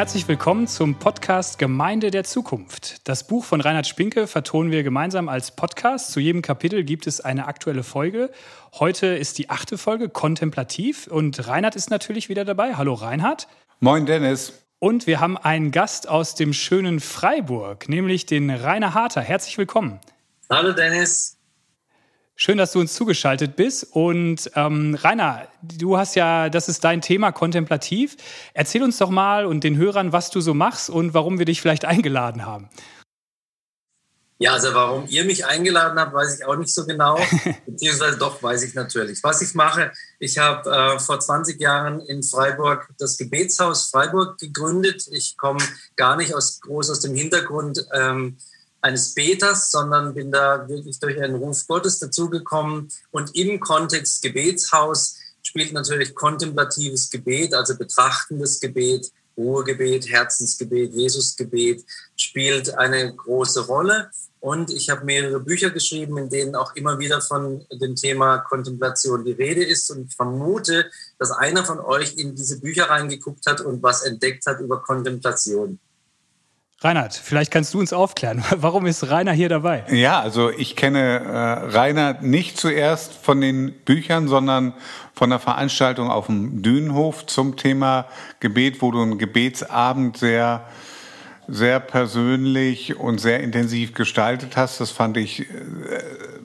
[0.00, 3.06] Herzlich willkommen zum Podcast Gemeinde der Zukunft.
[3.06, 6.12] Das Buch von Reinhard Spinke vertonen wir gemeinsam als Podcast.
[6.12, 8.30] Zu jedem Kapitel gibt es eine aktuelle Folge.
[8.72, 12.76] Heute ist die achte Folge Kontemplativ und Reinhard ist natürlich wieder dabei.
[12.76, 13.46] Hallo Reinhard.
[13.80, 14.54] Moin Dennis.
[14.78, 19.20] Und wir haben einen Gast aus dem schönen Freiburg, nämlich den Rainer Harter.
[19.20, 20.00] Herzlich willkommen.
[20.48, 21.36] Hallo Dennis.
[22.42, 23.88] Schön, dass du uns zugeschaltet bist.
[23.90, 28.16] Und ähm, Rainer, du hast ja, das ist dein Thema kontemplativ.
[28.54, 31.60] Erzähl uns doch mal und den Hörern, was du so machst und warum wir dich
[31.60, 32.70] vielleicht eingeladen haben.
[34.38, 37.20] Ja, also warum ihr mich eingeladen habt, weiß ich auch nicht so genau.
[37.66, 39.22] Beziehungsweise doch, weiß ich natürlich.
[39.22, 45.06] Was ich mache, ich habe äh, vor 20 Jahren in Freiburg das Gebetshaus Freiburg gegründet.
[45.12, 45.60] Ich komme
[45.94, 47.84] gar nicht aus, groß aus dem Hintergrund.
[47.92, 48.38] Ähm,
[48.80, 52.88] eines Beters, sondern bin da wirklich durch einen Ruf Gottes dazugekommen.
[53.10, 61.84] Und im Kontext Gebetshaus spielt natürlich kontemplatives Gebet, also betrachtendes Gebet, Ruhegebet, Herzensgebet, Jesusgebet
[62.16, 64.10] spielt eine große Rolle.
[64.40, 69.24] Und ich habe mehrere Bücher geschrieben, in denen auch immer wieder von dem Thema Kontemplation
[69.24, 69.90] die Rede ist.
[69.90, 74.46] Und ich vermute, dass einer von euch in diese Bücher reingeguckt hat und was entdeckt
[74.46, 75.78] hat über Kontemplation.
[76.82, 78.42] Reinhard, vielleicht kannst du uns aufklären.
[78.56, 79.84] Warum ist Rainer hier dabei?
[79.90, 84.72] Ja, also ich kenne äh, Rainer nicht zuerst von den Büchern, sondern
[85.12, 88.06] von der Veranstaltung auf dem Dünenhof zum Thema
[88.40, 90.64] Gebet, wo du einen Gebetsabend sehr
[91.52, 94.80] sehr persönlich und sehr intensiv gestaltet hast.
[94.80, 95.46] Das fand ich, äh,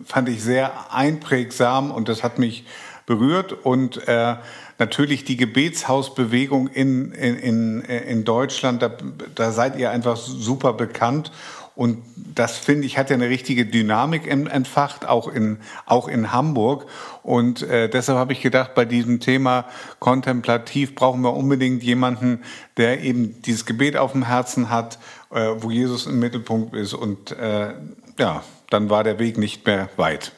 [0.03, 2.65] fand ich sehr einprägsam und das hat mich
[3.05, 4.35] berührt und äh,
[4.77, 8.91] natürlich die Gebetshausbewegung in, in, in Deutschland, da,
[9.35, 11.31] da seid ihr einfach super bekannt.
[11.75, 16.85] Und das finde ich hat ja eine richtige Dynamik entfacht, auch in, auch in Hamburg.
[17.21, 19.65] Und äh, deshalb habe ich gedacht, bei diesem Thema
[19.99, 22.43] kontemplativ brauchen wir unbedingt jemanden,
[22.77, 24.99] der eben dieses Gebet auf dem Herzen hat,
[25.31, 26.93] äh, wo Jesus im Mittelpunkt ist.
[26.93, 27.73] Und äh,
[28.17, 30.31] ja, dann war der Weg nicht mehr weit.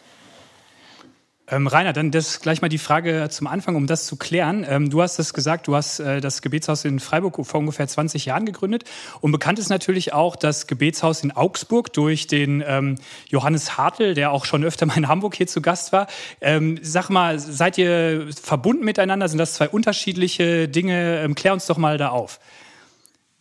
[1.50, 4.66] Ähm, Rainer, dann das gleich mal die Frage zum Anfang, um das zu klären.
[4.68, 8.25] Ähm, du hast es gesagt, du hast äh, das Gebetshaus in Freiburg vor ungefähr 20
[8.25, 8.84] Jahren gegründet.
[9.22, 12.96] Und bekannt ist natürlich auch das Gebetshaus in Augsburg durch den ähm,
[13.30, 16.07] Johannes Hartl, der auch schon öfter mal in Hamburg hier zu Gast war.
[16.41, 19.30] Ähm, sag mal, seid ihr verbunden miteinander?
[19.30, 21.22] Sind das zwei unterschiedliche Dinge?
[21.22, 22.41] Ähm, klär uns doch mal da auf.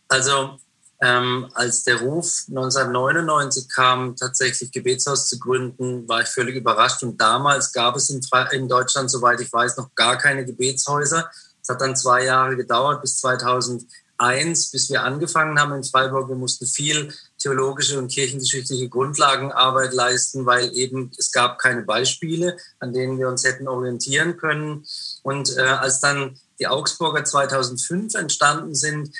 [0.07, 0.57] Also
[0.99, 7.03] ähm, als der Ruf 1999 kam, tatsächlich Gebetshaus zu gründen, war ich völlig überrascht.
[7.03, 8.21] Und damals gab es in,
[8.51, 11.29] in Deutschland, soweit ich weiß, noch gar keine Gebetshäuser.
[11.61, 16.29] Es hat dann zwei Jahre gedauert, bis 2001, bis wir angefangen haben in Freiburg.
[16.29, 22.91] Wir mussten viel theologische und kirchengeschichtliche Grundlagenarbeit leisten, weil eben es gab keine Beispiele, an
[22.91, 24.83] denen wir uns hätten orientieren können.
[25.21, 29.11] Und äh, als dann die Augsburger 2005 entstanden sind,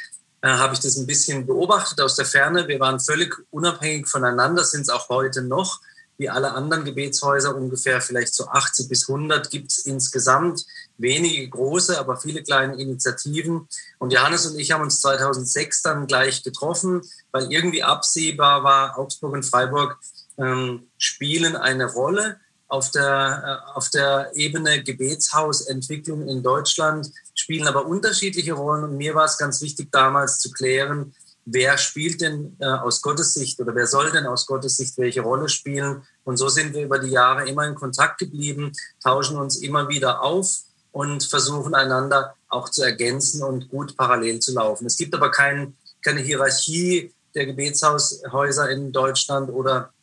[0.47, 2.67] äh, habe ich das ein bisschen beobachtet aus der Ferne.
[2.69, 5.81] Wir waren völlig unabhängig voneinander, sind es auch heute noch.
[6.17, 10.65] Wie alle anderen Gebetshäuser, ungefähr vielleicht so 80 bis 100 gibt es insgesamt.
[10.97, 13.67] Wenige große, aber viele kleine Initiativen.
[13.99, 19.33] Und Johannes und ich haben uns 2006 dann gleich getroffen, weil irgendwie absehbar war, Augsburg
[19.33, 19.99] und Freiburg
[20.37, 27.85] ähm, spielen eine Rolle auf der, äh, auf der Ebene Gebetshausentwicklung in Deutschland spielen aber
[27.85, 28.83] unterschiedliche Rollen.
[28.83, 31.13] Und mir war es ganz wichtig, damals zu klären,
[31.45, 35.21] wer spielt denn äh, aus Gottes Sicht oder wer soll denn aus Gottes Sicht welche
[35.21, 36.03] Rolle spielen.
[36.25, 40.21] Und so sind wir über die Jahre immer in Kontakt geblieben, tauschen uns immer wieder
[40.21, 40.59] auf
[40.91, 44.85] und versuchen einander auch zu ergänzen und gut parallel zu laufen.
[44.87, 49.93] Es gibt aber kein, keine Hierarchie der Gebetshaushäuser in Deutschland oder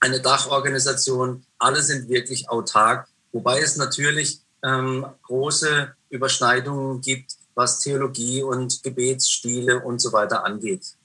[0.00, 1.44] eine Dachorganisation.
[1.58, 9.80] Alle sind wirklich autark, wobei es natürlich ähm, große Überschneidungen gibt, was Theologie und Gebetsstile
[9.80, 10.96] und so weiter angeht.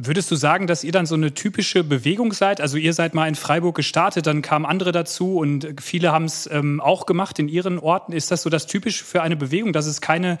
[0.00, 2.60] Würdest du sagen, dass ihr dann so eine typische Bewegung seid?
[2.60, 6.48] Also ihr seid mal in Freiburg gestartet, dann kamen andere dazu und viele haben es
[6.52, 8.12] ähm, auch gemacht in ihren Orten.
[8.12, 10.38] Ist das so das Typische für eine Bewegung, dass es keine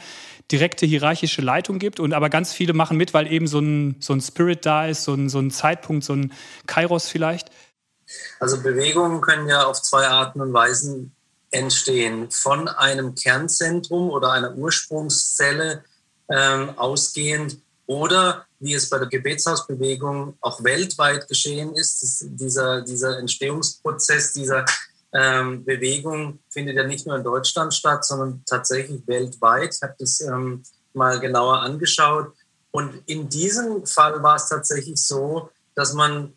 [0.52, 4.12] direkte hierarchische Leitung gibt und aber ganz viele machen mit, weil eben so ein, so
[4.12, 6.32] ein Spirit da ist, so ein, so ein Zeitpunkt, so ein
[6.66, 7.50] Kairos vielleicht?
[8.38, 11.16] Also Bewegungen können ja auf zwei Arten und Weisen
[11.50, 15.84] entstehen von einem Kernzentrum oder einer Ursprungszelle
[16.30, 24.32] ähm, ausgehend oder wie es bei der Gebetshausbewegung auch weltweit geschehen ist, dieser, dieser Entstehungsprozess
[24.32, 24.64] dieser
[25.12, 29.74] ähm, Bewegung findet ja nicht nur in Deutschland statt, sondern tatsächlich weltweit.
[29.74, 30.62] Ich habe das ähm,
[30.92, 32.34] mal genauer angeschaut.
[32.70, 36.34] Und in diesem Fall war es tatsächlich so, dass man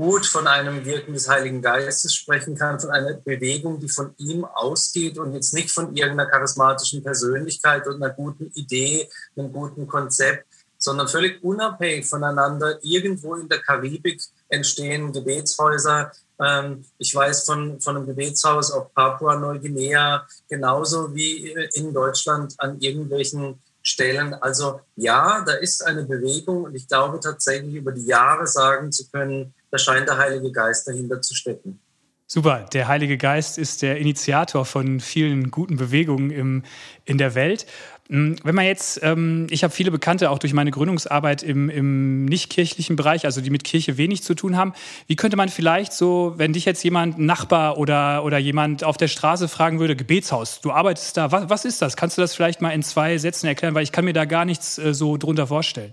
[0.00, 4.46] gut von einem Wirken des Heiligen Geistes sprechen kann, von einer Bewegung, die von ihm
[4.46, 9.06] ausgeht und jetzt nicht von irgendeiner charismatischen Persönlichkeit und einer guten Idee,
[9.36, 10.46] einem guten Konzept,
[10.78, 16.10] sondern völlig unabhängig voneinander irgendwo in der Karibik entstehen Gebetshäuser.
[16.42, 23.60] Ähm, ich weiß von, von einem Gebetshaus auf Papua-Neuguinea genauso wie in Deutschland an irgendwelchen
[23.82, 24.32] Stellen.
[24.32, 29.06] Also ja, da ist eine Bewegung und ich glaube tatsächlich über die Jahre sagen zu
[29.10, 31.80] können, da scheint der Heilige Geist dahinter zu stecken.
[32.26, 36.62] Super, der Heilige Geist ist der Initiator von vielen guten Bewegungen im,
[37.04, 37.66] in der Welt.
[38.08, 42.26] Hm, wenn man jetzt, ähm, ich habe viele Bekannte auch durch meine Gründungsarbeit im, im
[42.26, 44.74] nicht-kirchlichen Bereich, also die mit Kirche wenig zu tun haben.
[45.08, 48.96] Wie könnte man vielleicht so, wenn dich jetzt jemand, ein Nachbar oder, oder jemand auf
[48.96, 51.96] der Straße fragen würde, Gebetshaus, du arbeitest da, was, was ist das?
[51.96, 54.44] Kannst du das vielleicht mal in zwei Sätzen erklären, weil ich kann mir da gar
[54.44, 55.90] nichts äh, so drunter vorstellen.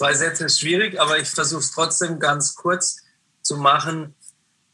[0.00, 3.02] Zwei Sätze ist schwierig, aber ich versuche es trotzdem ganz kurz
[3.42, 4.14] zu machen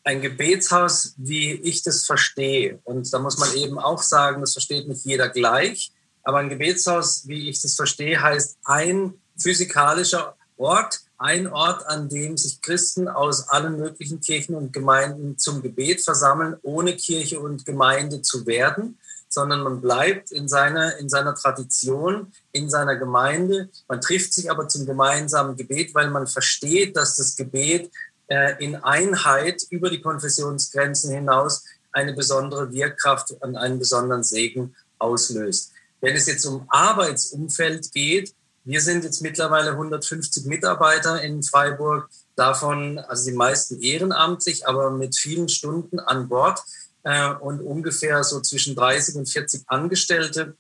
[0.05, 2.79] ein Gebetshaus, wie ich das verstehe.
[2.85, 5.91] Und da muss man eben auch sagen, das versteht nicht jeder gleich.
[6.23, 12.37] Aber ein Gebetshaus, wie ich das verstehe, heißt ein physikalischer Ort, ein Ort, an dem
[12.37, 18.23] sich Christen aus allen möglichen Kirchen und Gemeinden zum Gebet versammeln, ohne Kirche und Gemeinde
[18.23, 18.97] zu werden,
[19.29, 23.69] sondern man bleibt in seiner, in seiner Tradition, in seiner Gemeinde.
[23.89, 27.91] Man trifft sich aber zum gemeinsamen Gebet, weil man versteht, dass das Gebet
[28.29, 35.73] äh, in Einheit über die Konfessionsgrenzen hinaus eine besondere Wirkkraft und einen besonderen Segen auslöst.
[36.01, 38.35] Wenn es jetzt um Arbeitsumfeld geht,
[38.65, 45.17] wir sind jetzt mittlerweile 150 Mitarbeiter in Freiburg, davon also die meisten ehrenamtlich, aber mit
[45.17, 46.61] vielen Stunden an Bord
[47.07, 50.57] äh, und ungefähr so zwischen 30 und 40 Angestellte.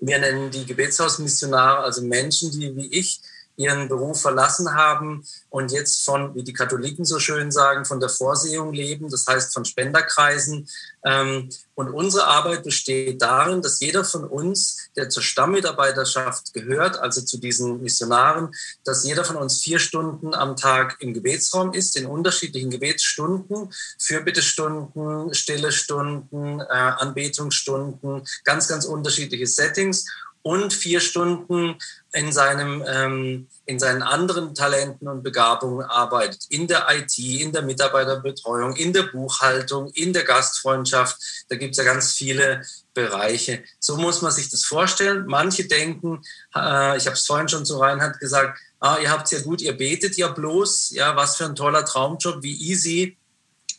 [0.00, 3.20] Wir nennen die Gebetshausmissionare, also Menschen, die wie ich
[3.56, 8.08] ihren Beruf verlassen haben und jetzt von, wie die Katholiken so schön sagen, von der
[8.08, 10.68] Vorsehung leben, das heißt von Spenderkreisen.
[11.04, 17.22] Ähm, und unsere Arbeit besteht darin, dass jeder von uns, der zur Stammmitarbeiterschaft gehört, also
[17.22, 18.54] zu diesen Missionaren,
[18.84, 25.34] dass jeder von uns vier Stunden am Tag im Gebetsraum ist, in unterschiedlichen Gebetsstunden, Fürbittestunden,
[25.34, 30.06] stille Stunden, äh, Anbetungsstunden, ganz, ganz unterschiedliche Settings
[30.42, 31.76] und vier Stunden
[32.12, 36.46] in, seinem, ähm, in seinen anderen Talenten und Begabungen arbeitet.
[36.50, 41.16] In der IT, in der Mitarbeiterbetreuung, in der Buchhaltung, in der Gastfreundschaft.
[41.48, 42.62] Da gibt es ja ganz viele
[42.94, 43.64] Bereiche.
[43.80, 45.24] So muss man sich das vorstellen.
[45.26, 46.22] Manche denken,
[46.54, 49.76] äh, ich habe es vorhin schon zu Reinhard gesagt, ah, ihr habt ja gut, ihr
[49.76, 53.16] betet ja bloß, ja, was für ein toller Traumjob, wie easy.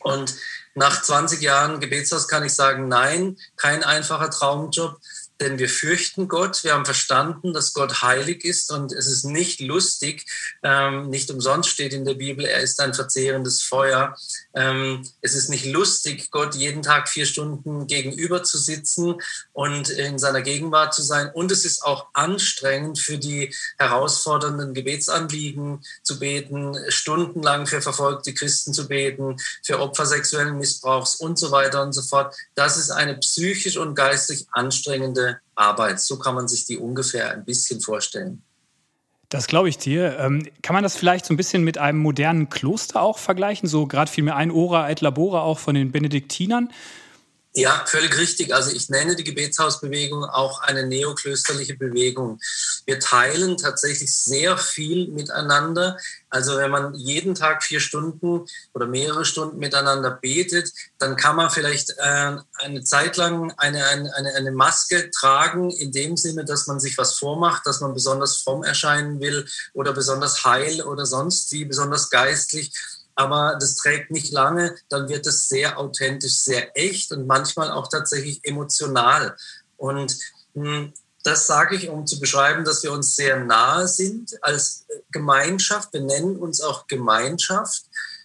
[0.00, 0.34] Und
[0.74, 4.98] nach 20 Jahren Gebetshaus kann ich sagen, nein, kein einfacher Traumjob
[5.40, 6.62] denn wir fürchten Gott.
[6.62, 10.26] Wir haben verstanden, dass Gott heilig ist und es ist nicht lustig.
[10.62, 14.16] Ähm, nicht umsonst steht in der Bibel, er ist ein verzehrendes Feuer.
[14.54, 19.16] Ähm, es ist nicht lustig, Gott jeden Tag vier Stunden gegenüber zu sitzen
[19.52, 21.30] und in seiner Gegenwart zu sein.
[21.32, 28.72] Und es ist auch anstrengend für die herausfordernden Gebetsanliegen zu beten, stundenlang für verfolgte Christen
[28.72, 32.36] zu beten, für Opfer sexuellen Missbrauchs und so weiter und so fort.
[32.54, 36.00] Das ist eine psychisch und geistig anstrengende Arbeit.
[36.00, 38.42] So kann man sich die ungefähr ein bisschen vorstellen.
[39.28, 40.18] Das glaube ich dir.
[40.18, 43.68] Ähm, kann man das vielleicht so ein bisschen mit einem modernen Kloster auch vergleichen?
[43.68, 46.70] So gerade fiel mir ein Ora et Labora auch von den Benediktinern.
[47.56, 48.52] Ja, völlig richtig.
[48.52, 52.40] Also ich nenne die Gebetshausbewegung auch eine neoklösterliche Bewegung.
[52.84, 55.96] Wir teilen tatsächlich sehr viel miteinander.
[56.30, 61.48] Also wenn man jeden Tag vier Stunden oder mehrere Stunden miteinander betet, dann kann man
[61.48, 66.80] vielleicht äh, eine Zeit lang eine, eine, eine Maske tragen, in dem Sinne, dass man
[66.80, 71.64] sich was vormacht, dass man besonders fromm erscheinen will oder besonders heil oder sonst wie,
[71.64, 72.72] besonders geistlich
[73.14, 77.88] aber das trägt nicht lange, dann wird es sehr authentisch, sehr echt und manchmal auch
[77.88, 79.36] tatsächlich emotional.
[79.76, 80.18] Und
[80.54, 80.92] hm,
[81.22, 85.92] das sage ich, um zu beschreiben, dass wir uns sehr nahe sind als Gemeinschaft.
[85.92, 87.84] Wir nennen uns auch Gemeinschaft.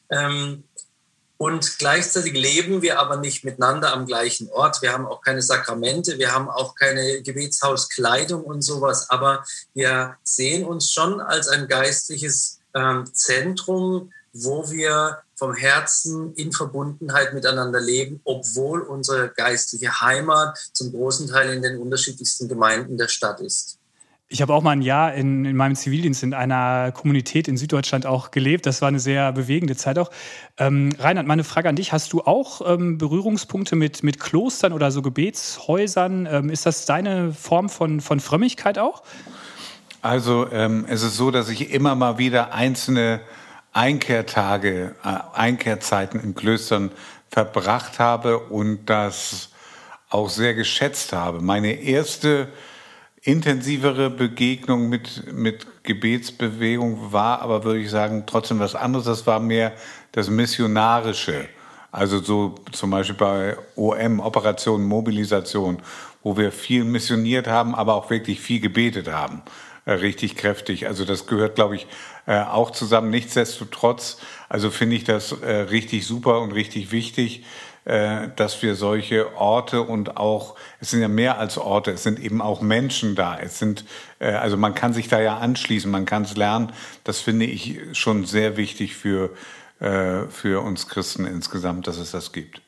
[0.09, 0.63] Ähm,
[1.37, 4.81] und gleichzeitig leben wir aber nicht miteinander am gleichen Ort.
[4.81, 9.09] Wir haben auch keine Sakramente, wir haben auch keine Gebetshauskleidung und sowas.
[9.09, 16.51] Aber wir sehen uns schon als ein geistliches ähm, Zentrum wo wir vom Herzen in
[16.51, 23.07] Verbundenheit miteinander leben, obwohl unsere geistliche Heimat zum großen Teil in den unterschiedlichsten Gemeinden der
[23.07, 23.79] Stadt ist.
[24.31, 28.05] Ich habe auch mal ein Jahr in, in meinem Zivildienst in einer Kommunität in Süddeutschland
[28.05, 28.67] auch gelebt.
[28.67, 30.11] Das war eine sehr bewegende Zeit auch.
[30.59, 31.93] Ähm, Reinhard, meine Frage an dich.
[31.93, 36.27] Hast du auch ähm, Berührungspunkte mit, mit Klostern oder so Gebetshäusern?
[36.29, 39.01] Ähm, ist das deine Form von, von Frömmigkeit auch?
[40.03, 43.21] Also ähm, es ist so, dass ich immer mal wieder einzelne
[43.73, 46.91] Einkehrtage, äh, Einkehrzeiten in Klöstern
[47.29, 49.49] verbracht habe und das
[50.09, 51.41] auch sehr geschätzt habe.
[51.41, 52.47] Meine erste
[53.21, 59.05] intensivere Begegnung mit, mit Gebetsbewegung war aber, würde ich sagen, trotzdem was anderes.
[59.05, 59.73] Das war mehr
[60.11, 61.47] das Missionarische.
[61.91, 65.81] Also so zum Beispiel bei OM, Operation Mobilisation,
[66.23, 69.41] wo wir viel missioniert haben, aber auch wirklich viel gebetet haben.
[69.89, 70.85] Äh, richtig kräftig.
[70.85, 71.87] Also das gehört, glaube ich,
[72.27, 73.09] äh, auch zusammen.
[73.09, 74.17] Nichtsdestotrotz,
[74.47, 77.43] also finde ich das äh, richtig super und richtig wichtig,
[78.35, 82.39] dass wir solche Orte und auch, es sind ja mehr als Orte, es sind eben
[82.39, 83.39] auch Menschen da.
[83.39, 83.83] Es sind,
[84.19, 86.71] also man kann sich da ja anschließen, man kann es lernen.
[87.03, 89.31] Das finde ich schon sehr wichtig für,
[89.79, 92.61] für uns Christen insgesamt, dass es das gibt.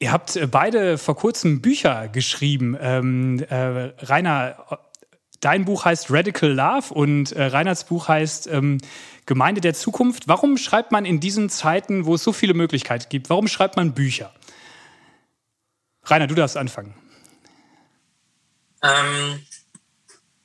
[0.00, 2.76] Ihr habt beide vor kurzem Bücher geschrieben.
[2.78, 4.56] Ähm, äh, Rainer,
[5.44, 8.78] dein Buch heißt Radical Love und äh, Reinhards Buch heißt ähm,
[9.26, 10.28] Gemeinde der Zukunft.
[10.28, 13.94] Warum schreibt man in diesen Zeiten, wo es so viele Möglichkeiten gibt, warum schreibt man
[13.94, 14.32] Bücher?
[16.04, 16.94] Rainer, du darfst anfangen.
[18.82, 19.40] Ähm,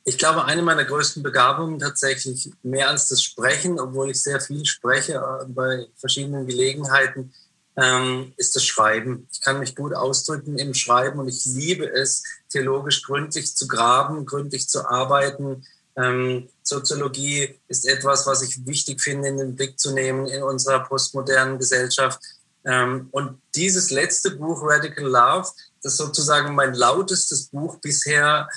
[0.05, 4.65] ich glaube, eine meiner größten Begabungen tatsächlich mehr als das Sprechen, obwohl ich sehr viel
[4.65, 7.33] spreche äh, bei verschiedenen Gelegenheiten,
[7.75, 9.27] ähm, ist das Schreiben.
[9.31, 14.25] Ich kann mich gut ausdrücken im Schreiben und ich liebe es, theologisch gründlich zu graben,
[14.25, 15.63] gründlich zu arbeiten,
[15.99, 20.79] ähm, Soziologie ist etwas, was ich wichtig finde, in den Blick zu nehmen in unserer
[20.81, 22.19] postmodernen Gesellschaft.
[22.63, 25.49] Ähm, und dieses letzte Buch, Radical Love,
[25.81, 28.47] das sozusagen mein lautestes Buch bisher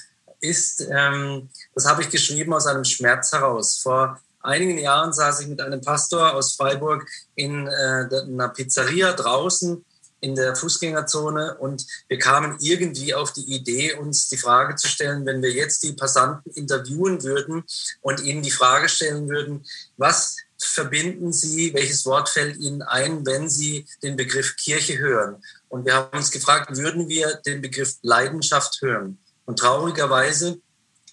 [0.41, 3.79] ist, ähm, das habe ich geschrieben aus einem Schmerz heraus.
[3.79, 9.85] Vor einigen Jahren saß ich mit einem Pastor aus Freiburg in äh, einer Pizzeria draußen
[10.23, 15.27] in der Fußgängerzone und wir kamen irgendwie auf die Idee, uns die Frage zu stellen,
[15.27, 17.65] wenn wir jetzt die Passanten interviewen würden
[18.01, 19.65] und ihnen die Frage stellen würden,
[19.97, 25.43] was verbinden Sie, welches Wort fällt Ihnen ein, wenn Sie den Begriff Kirche hören?
[25.69, 29.19] Und wir haben uns gefragt, würden wir den Begriff Leidenschaft hören?
[29.45, 30.61] Und traurigerweise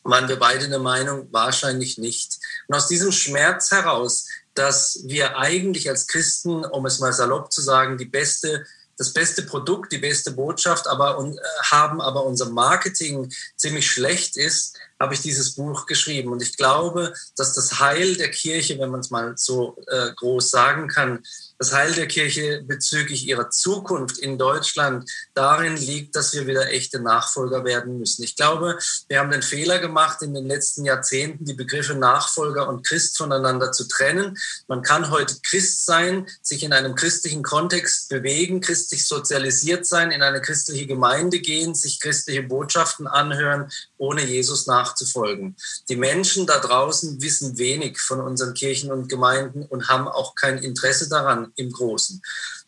[0.03, 2.39] waren wir beide der Meinung, wahrscheinlich nicht.
[2.67, 7.61] Und aus diesem Schmerz heraus, dass wir eigentlich als Christen, um es mal salopp zu
[7.61, 8.65] sagen, die beste
[8.99, 14.77] das beste Produkt, die beste Botschaft, aber äh, haben aber unser Marketing ziemlich schlecht ist,
[14.99, 16.31] habe ich dieses Buch geschrieben.
[16.31, 20.49] Und ich glaube, dass das Heil der Kirche, wenn man es mal so äh, groß
[20.49, 21.23] sagen kann,
[21.59, 27.01] das Heil der Kirche bezüglich ihrer Zukunft in Deutschland darin liegt, dass wir wieder echte
[27.01, 28.23] Nachfolger werden müssen.
[28.23, 28.79] Ich glaube,
[29.09, 33.73] wir haben den Fehler gemacht, in den letzten Jahrzehnten die Begriffe Nachfolger und Christ voneinander
[33.73, 34.37] zu trennen.
[34.67, 40.21] Man kann heute Christ sein, sich in einem christlichen Kontext bewegen, christlich sozialisiert sein, in
[40.21, 45.55] eine christliche Gemeinde gehen, sich christliche Botschaften anhören, ohne Jesus nachzufolgen.
[45.87, 50.57] Die Menschen da draußen wissen wenig von unseren Kirchen und Gemeinden und haben auch kein
[50.57, 52.21] Interesse daran, im Großen.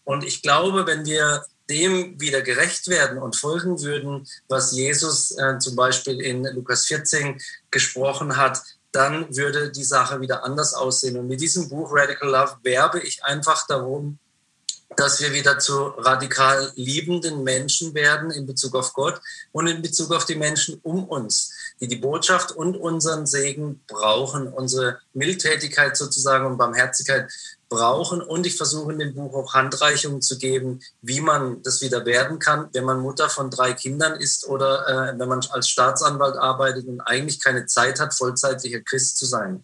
[0.04, 5.58] Und ich glaube, wenn wir dem wieder gerecht werden und folgen würden, was Jesus äh,
[5.60, 8.62] zum Beispiel in Lukas 14 gesprochen hat,
[8.92, 11.18] dann würde die Sache wieder anders aussehen.
[11.18, 14.20] Und mit diesem Buch Radical Love werbe ich einfach darum,
[14.98, 20.12] dass wir wieder zu radikal liebenden Menschen werden in Bezug auf Gott und in Bezug
[20.12, 26.46] auf die Menschen um uns, die die Botschaft und unseren Segen brauchen, unsere Mildtätigkeit sozusagen
[26.46, 27.32] und Barmherzigkeit
[27.70, 28.22] brauchen.
[28.22, 32.38] Und ich versuche in dem Buch auch Handreichungen zu geben, wie man das wieder werden
[32.38, 36.88] kann, wenn man Mutter von drei Kindern ist oder äh, wenn man als Staatsanwalt arbeitet
[36.88, 39.64] und eigentlich keine Zeit hat, vollzeitlicher Christ zu sein.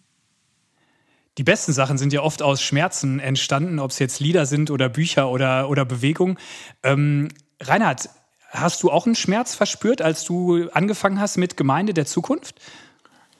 [1.36, 4.88] Die besten Sachen sind ja oft aus Schmerzen entstanden, ob es jetzt Lieder sind oder
[4.88, 6.36] Bücher oder, oder Bewegung.
[6.82, 7.28] Ähm,
[7.60, 8.08] Reinhard,
[8.48, 12.56] hast du auch einen Schmerz verspürt, als du angefangen hast mit Gemeinde der Zukunft?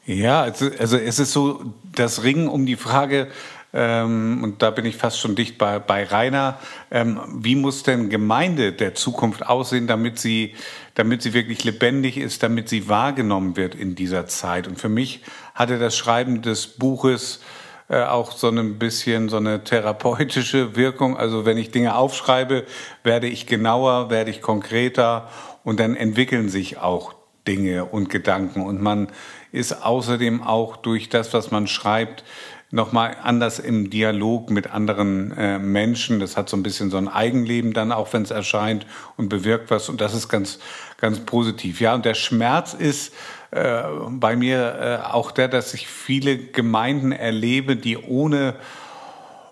[0.05, 3.29] Ja, also, also es ist so das Ringen um die Frage,
[3.73, 6.59] ähm, und da bin ich fast schon dicht bei, bei Rainer.
[6.91, 10.55] Ähm, wie muss denn Gemeinde der Zukunft aussehen, damit sie,
[10.95, 14.67] damit sie wirklich lebendig ist, damit sie wahrgenommen wird in dieser Zeit?
[14.67, 15.23] Und für mich
[15.55, 17.41] hatte das Schreiben des Buches
[17.89, 21.17] äh, auch so ein bisschen so eine therapeutische Wirkung.
[21.17, 22.65] Also wenn ich Dinge aufschreibe,
[23.03, 25.29] werde ich genauer, werde ich konkreter
[25.65, 27.15] und dann entwickeln sich auch
[27.47, 28.63] Dinge und Gedanken.
[28.63, 29.09] Und man
[29.53, 32.25] ist außerdem auch durch das, was man schreibt,
[32.71, 36.21] nochmal anders im Dialog mit anderen äh, Menschen.
[36.21, 39.71] Das hat so ein bisschen so ein Eigenleben dann auch, wenn es erscheint und bewirkt
[39.71, 39.89] was.
[39.89, 40.59] Und das ist ganz,
[40.99, 41.81] ganz positiv.
[41.81, 43.15] Ja, und der Schmerz ist
[43.51, 48.57] äh, bei mir äh, auch der, dass ich viele Gemeinden erlebe, die ohne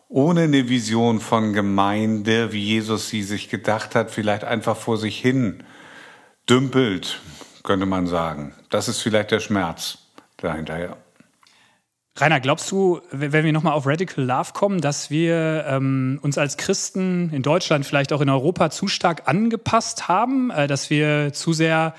[0.08, 5.18] ohne eine Vision von Gemeinde, wie Jesus sie sich gedacht hat, vielleicht einfach vor sich
[5.18, 5.64] hin
[6.48, 7.20] dümpelt,
[7.64, 8.54] könnte man sagen.
[8.70, 9.98] Das ist vielleicht der Schmerz
[10.36, 10.96] dahinter, ja.
[12.18, 16.56] Rainer, glaubst du, wenn wir nochmal auf Radical Love kommen, dass wir ähm, uns als
[16.56, 21.52] Christen in Deutschland, vielleicht auch in Europa zu stark angepasst haben, äh, dass wir zu
[21.52, 21.94] sehr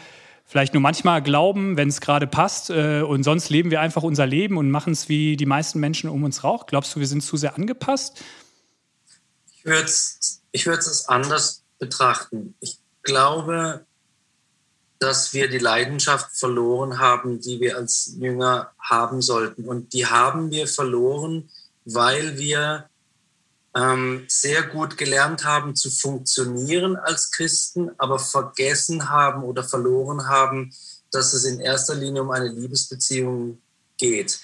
[0.47, 4.25] vielleicht nur manchmal glauben, wenn es gerade passt äh, und sonst leben wir einfach unser
[4.25, 6.65] Leben und machen es wie die meisten Menschen um uns rauch?
[6.65, 8.23] Glaubst du, wir sind zu sehr angepasst?
[9.53, 10.67] Ich würde es ich
[11.07, 12.55] anders betrachten.
[12.61, 13.85] Ich glaube,
[14.99, 19.65] dass wir die Leidenschaft verloren haben, die wir als Jünger haben sollten.
[19.65, 21.49] Und die haben wir verloren,
[21.85, 22.89] weil wir
[23.77, 30.73] ähm, sehr gut gelernt haben zu funktionieren als Christen, aber vergessen haben oder verloren haben,
[31.11, 33.61] dass es in erster Linie um eine Liebesbeziehung
[33.97, 34.39] geht.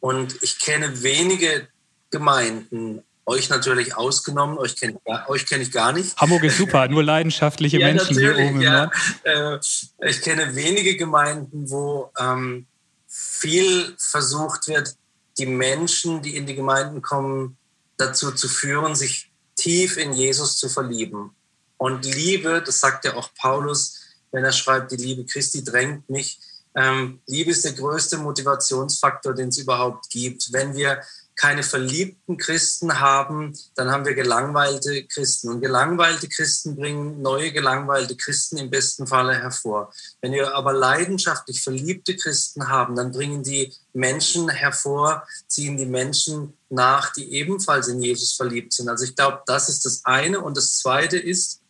[0.00, 1.66] Und ich kenne wenige
[2.10, 6.16] Gemeinden, euch natürlich ausgenommen, euch kenne euch kenn ich gar nicht.
[6.16, 8.60] Hamburg ist super, nur leidenschaftliche ja, Menschen hier oben.
[8.60, 8.90] Ja.
[9.24, 9.58] Äh,
[10.06, 12.66] ich kenne wenige Gemeinden, wo ähm,
[13.06, 14.94] viel versucht wird,
[15.36, 17.57] die Menschen, die in die Gemeinden kommen,
[17.98, 21.34] dazu zu führen, sich tief in Jesus zu verlieben.
[21.76, 24.00] Und Liebe, das sagt ja auch Paulus,
[24.32, 26.38] wenn er schreibt, die Liebe Christi drängt mich.
[26.74, 30.52] Ähm, Liebe ist der größte Motivationsfaktor, den es überhaupt gibt.
[30.52, 31.00] Wenn wir
[31.38, 35.50] keine verliebten Christen haben, dann haben wir gelangweilte Christen.
[35.50, 39.92] Und gelangweilte Christen bringen neue gelangweilte Christen im besten Falle hervor.
[40.20, 46.57] Wenn wir aber leidenschaftlich verliebte Christen haben, dann bringen die Menschen hervor, ziehen die Menschen
[46.70, 48.88] nach, die ebenfalls in Jesus verliebt sind.
[48.88, 50.40] Also ich glaube, das ist das eine.
[50.40, 51.60] Und das zweite ist,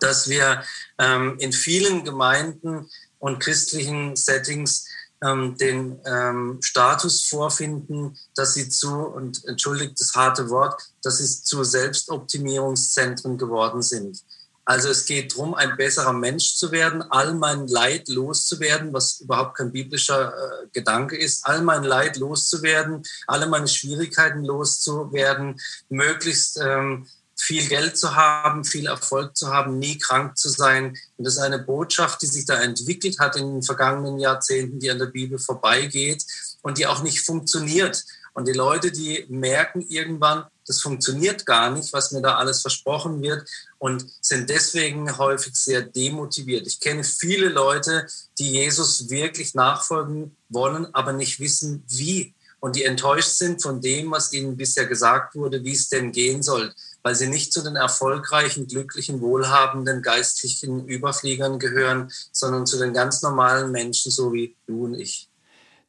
[0.00, 0.64] dass wir
[0.98, 2.88] ähm, in vielen Gemeinden
[3.18, 4.86] und christlichen Settings
[5.22, 11.42] ähm, den ähm, Status vorfinden, dass sie zu, und entschuldigt das harte Wort, dass sie
[11.42, 14.22] zu Selbstoptimierungszentren geworden sind.
[14.64, 19.56] Also es geht darum, ein besserer Mensch zu werden, all mein Leid loszuwerden, was überhaupt
[19.56, 27.06] kein biblischer äh, Gedanke ist, all mein Leid loszuwerden, alle meine Schwierigkeiten loszuwerden, möglichst ähm,
[27.36, 30.96] viel Geld zu haben, viel Erfolg zu haben, nie krank zu sein.
[31.16, 34.90] Und das ist eine Botschaft, die sich da entwickelt hat in den vergangenen Jahrzehnten, die
[34.90, 36.24] an der Bibel vorbeigeht
[36.62, 38.04] und die auch nicht funktioniert.
[38.32, 43.20] Und die Leute, die merken irgendwann, das funktioniert gar nicht, was mir da alles versprochen
[43.22, 43.48] wird
[43.84, 46.66] und sind deswegen häufig sehr demotiviert.
[46.66, 48.06] Ich kenne viele Leute,
[48.38, 52.32] die Jesus wirklich nachfolgen wollen, aber nicht wissen, wie.
[52.60, 56.42] Und die enttäuscht sind von dem, was ihnen bisher gesagt wurde, wie es denn gehen
[56.42, 56.72] soll
[57.04, 63.20] weil sie nicht zu den erfolgreichen, glücklichen, wohlhabenden, geistlichen Überfliegern gehören, sondern zu den ganz
[63.20, 65.28] normalen Menschen, so wie du und ich.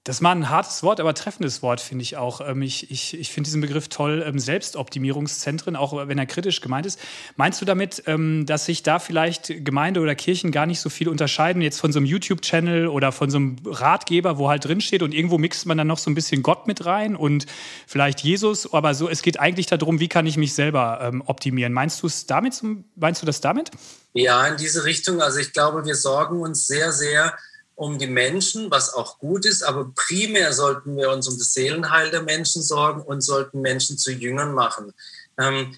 [0.05, 2.39] Das war ein hartes Wort, aber treffendes Wort, finde ich auch.
[2.39, 6.85] Ähm, ich, ich, ich finde diesen Begriff toll, ähm, Selbstoptimierungszentren, auch wenn er kritisch gemeint
[6.85, 6.99] ist.
[7.37, 11.09] Meinst du damit, ähm, dass sich da vielleicht Gemeinde oder Kirchen gar nicht so viel
[11.09, 15.01] unterscheiden, jetzt von so einem YouTube-Channel oder von so einem Ratgeber, wo halt drin steht
[15.01, 17.47] und irgendwo mixt man dann noch so ein bisschen Gott mit rein und
[17.87, 21.73] vielleicht Jesus, aber so, es geht eigentlich darum, wie kann ich mich selber optimieren.
[21.73, 22.61] Meinst du es damit?
[22.95, 23.71] Meinst du das damit?
[24.13, 25.21] Ja, in diese Richtung.
[25.21, 27.33] Also ich glaube, wir sorgen uns sehr, sehr
[27.75, 32.09] um die Menschen, was auch gut ist, aber primär sollten wir uns um das Seelenheil
[32.09, 34.93] der Menschen sorgen und sollten Menschen zu Jüngern machen.
[35.37, 35.75] Ähm,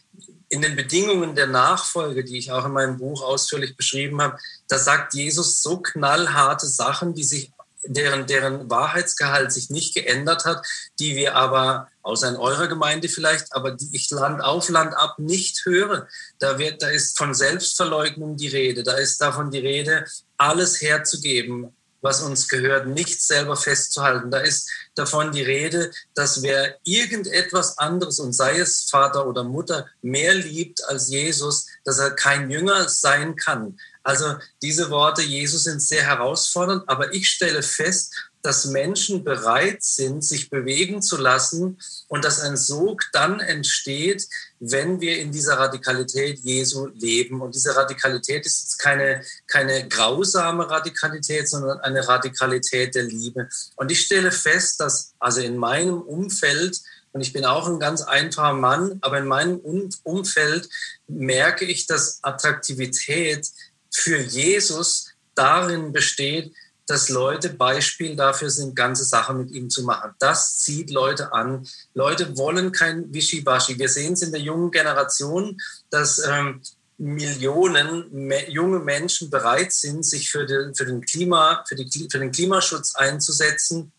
[0.49, 4.77] in den Bedingungen der Nachfolge, die ich auch in meinem Buch ausführlich beschrieben habe, da
[4.77, 7.51] sagt Jesus so knallharte Sachen, die sich
[7.83, 10.65] deren, deren Wahrheitsgehalt sich nicht geändert hat,
[10.99, 15.19] die wir aber, außer in eurer Gemeinde vielleicht, aber die ich Land auf, Land ab
[15.19, 16.07] nicht höre.
[16.39, 20.05] Da, wird, da ist von Selbstverleugnung die Rede, da ist davon die Rede,
[20.37, 24.31] alles herzugeben, was uns gehört, nichts selber festzuhalten.
[24.31, 29.87] Da ist davon die Rede, dass wer irgendetwas anderes und sei es Vater oder Mutter
[30.01, 33.77] mehr liebt als Jesus, dass er kein Jünger sein kann.
[34.03, 40.23] Also diese Worte Jesus sind sehr herausfordernd, aber ich stelle fest, dass Menschen bereit sind,
[40.23, 44.25] sich bewegen zu lassen und dass ein Sog dann entsteht,
[44.61, 47.41] wenn wir in dieser Radikalität Jesu leben.
[47.41, 53.49] Und diese Radikalität ist keine, keine grausame Radikalität, sondern eine Radikalität der Liebe.
[53.75, 56.79] Und ich stelle fest, dass also in meinem Umfeld,
[57.11, 59.57] und ich bin auch ein ganz einfacher Mann, aber in meinem
[60.03, 60.69] Umfeld
[61.07, 63.45] merke ich, dass Attraktivität
[63.91, 66.53] für Jesus darin besteht,
[66.87, 70.11] dass Leute Beispiel dafür sind, ganze Sachen mit ihm zu machen.
[70.19, 71.67] Das zieht Leute an.
[71.93, 73.77] Leute wollen kein Wischiwaschi.
[73.77, 75.57] Wir sehen es in der jungen Generation,
[75.89, 76.61] dass ähm,
[76.97, 82.31] Millionen junge Menschen bereit sind, sich für den, für den, Klima, für, die, für den
[82.31, 83.91] Klimaschutz einzusetzen,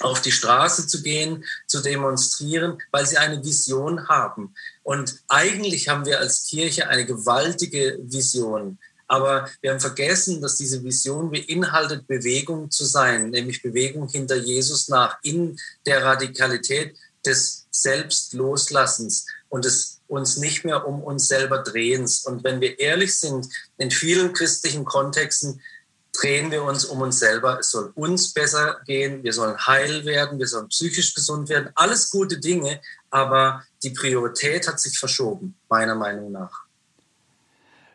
[0.00, 4.54] auf die Straße zu gehen, zu demonstrieren, weil sie eine Vision haben.
[4.82, 8.78] Und eigentlich haben wir als Kirche eine gewaltige Vision.
[9.12, 14.88] Aber wir haben vergessen, dass diese Vision beinhaltet, Bewegung zu sein, nämlich Bewegung hinter Jesus
[14.88, 16.96] nach, in der Radikalität
[17.26, 22.24] des Selbstloslassens und des uns nicht mehr um uns selber drehens.
[22.24, 23.46] Und wenn wir ehrlich sind,
[23.76, 25.60] in vielen christlichen Kontexten
[26.18, 27.58] drehen wir uns um uns selber.
[27.60, 31.68] Es soll uns besser gehen, wir sollen heil werden, wir sollen psychisch gesund werden.
[31.74, 36.61] Alles gute Dinge, aber die Priorität hat sich verschoben, meiner Meinung nach.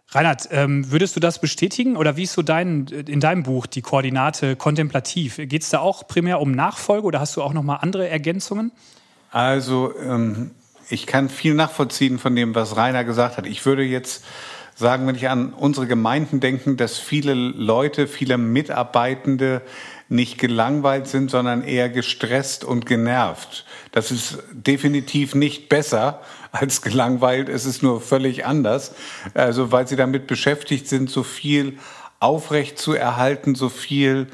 [0.09, 3.81] Reinhard, ähm, würdest du das bestätigen oder wie ist so dein, in deinem Buch die
[3.81, 5.35] Koordinate kontemplativ?
[5.37, 8.71] Geht es da auch primär um Nachfolge oder hast du auch noch mal andere Ergänzungen?
[9.31, 10.51] Also ähm,
[10.89, 13.45] ich kann viel nachvollziehen von dem, was Rainer gesagt hat.
[13.45, 14.23] Ich würde jetzt
[14.75, 19.61] sagen, wenn ich an unsere Gemeinden denke, dass viele Leute, viele Mitarbeitende
[20.09, 23.65] nicht gelangweilt sind, sondern eher gestresst und genervt.
[23.91, 27.49] Das ist definitiv nicht besser als gelangweilt.
[27.49, 28.95] Es ist nur völlig anders.
[29.33, 31.77] Also, weil sie damit beschäftigt sind, so viel
[32.19, 34.27] aufrecht zu erhalten, so viel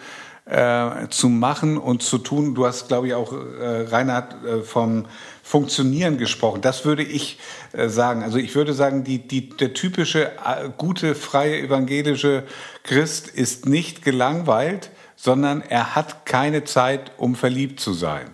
[0.46, 2.54] äh, zu machen und zu tun.
[2.54, 5.06] Du hast, glaube ich, auch äh, Reinhard äh, vom
[5.42, 6.62] Funktionieren gesprochen.
[6.62, 7.40] Das würde ich
[7.74, 8.24] äh, sagen.
[8.24, 12.44] Also ich würde sagen, die, die, der typische äh, gute, freie evangelische
[12.84, 14.92] Christ ist nicht gelangweilt,
[15.24, 18.28] sondern er hat keine Zeit, um verliebt zu sein.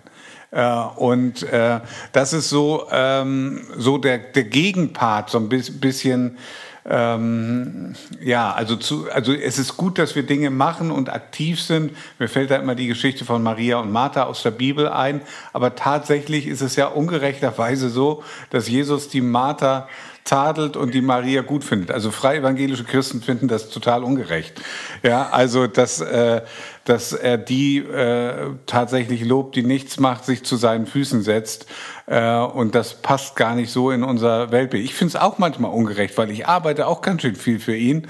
[0.50, 1.78] Äh, und äh,
[2.10, 6.36] das ist so, ähm, so der, der Gegenpart, so ein bisschen
[6.84, 11.92] ähm, ja, also, zu, also es ist gut, dass wir Dinge machen und aktiv sind.
[12.18, 15.20] Mir fällt da immer die Geschichte von Maria und Martha aus der Bibel ein.
[15.52, 19.88] Aber tatsächlich ist es ja ungerechterweise so, dass Jesus die Martha
[20.30, 21.90] tadelt und die Maria gut findet.
[21.90, 24.60] Also freie evangelische Christen finden das total ungerecht.
[25.02, 26.42] Ja, also dass, äh,
[26.84, 31.66] dass er die äh, tatsächlich lobt, die nichts macht, sich zu seinen Füßen setzt.
[32.06, 34.84] Äh, und das passt gar nicht so in unser Weltbild.
[34.84, 38.06] Ich finde es auch manchmal ungerecht, weil ich arbeite auch ganz schön viel für ihn.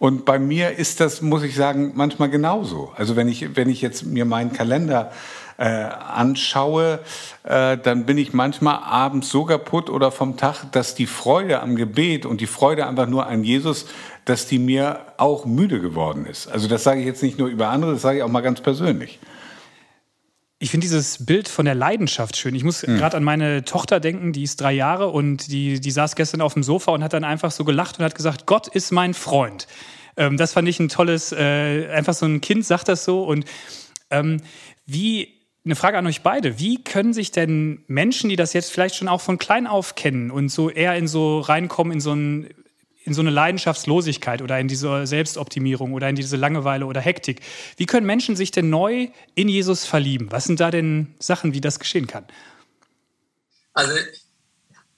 [0.00, 2.90] Und bei mir ist das, muss ich sagen, manchmal genauso.
[2.96, 5.12] Also wenn ich, wenn ich jetzt mir meinen Kalender
[5.60, 7.00] äh, anschaue,
[7.44, 11.76] äh, dann bin ich manchmal abends so kaputt oder vom Tag, dass die Freude am
[11.76, 13.84] Gebet und die Freude einfach nur an Jesus,
[14.24, 16.48] dass die mir auch müde geworden ist.
[16.48, 18.62] Also das sage ich jetzt nicht nur über andere, das sage ich auch mal ganz
[18.62, 19.18] persönlich.
[20.58, 22.54] Ich finde dieses Bild von der Leidenschaft schön.
[22.54, 22.96] Ich muss mhm.
[22.96, 26.54] gerade an meine Tochter denken, die ist drei Jahre und die, die saß gestern auf
[26.54, 29.66] dem Sofa und hat dann einfach so gelacht und hat gesagt, Gott ist mein Freund.
[30.16, 33.24] Ähm, das fand ich ein tolles, äh, einfach so ein Kind sagt das so.
[33.24, 33.44] Und
[34.10, 34.40] ähm,
[34.86, 38.94] wie, eine Frage an euch beide, wie können sich denn Menschen, die das jetzt vielleicht
[38.94, 42.48] schon auch von klein auf kennen und so eher in so reinkommen in so ein
[43.02, 47.40] in so eine Leidenschaftslosigkeit oder in diese Selbstoptimierung oder in diese Langeweile oder Hektik.
[47.78, 50.30] Wie können Menschen sich denn neu in Jesus verlieben?
[50.30, 52.26] Was sind da denn Sachen, wie das geschehen kann?
[53.72, 53.94] Also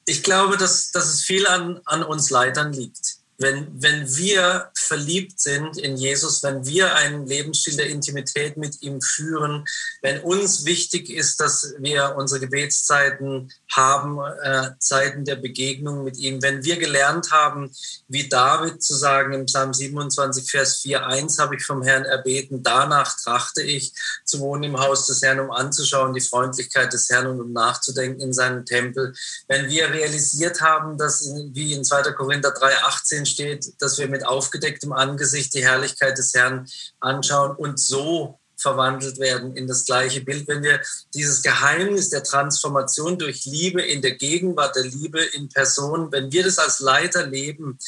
[0.04, 5.40] ich glaube, dass, dass es viel an, an uns Leitern liegt wenn, wenn wir verliebt
[5.40, 9.64] sind in Jesus, wenn wir einen Lebensstil der Intimität mit ihm führen,
[10.00, 16.40] wenn uns wichtig ist, dass wir unsere Gebetszeiten haben, äh, Zeiten der Begegnung mit ihm,
[16.42, 17.70] wenn wir gelernt haben,
[18.08, 22.62] wie David zu sagen im Psalm 27, Vers 4, 1 habe ich vom Herrn erbeten,
[22.62, 23.92] danach trachte ich
[24.24, 28.20] zu wohnen im Haus des Herrn, um anzuschauen die Freundlichkeit des Herrn und um nachzudenken
[28.20, 29.14] in seinem Tempel.
[29.48, 32.12] Wenn wir realisiert haben, dass in, wie in 2.
[32.12, 36.68] Korinther 3, 18 steht, dass wir mit aufgedecktem Angesicht die Herrlichkeit des Herrn
[37.00, 40.46] anschauen und so verwandelt werden in das gleiche Bild.
[40.46, 40.80] Wenn wir
[41.14, 46.44] dieses Geheimnis der Transformation durch Liebe in der Gegenwart der Liebe in Person, wenn wir
[46.44, 47.78] das als Leiter leben,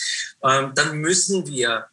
[0.42, 1.86] ähm, dann müssen wir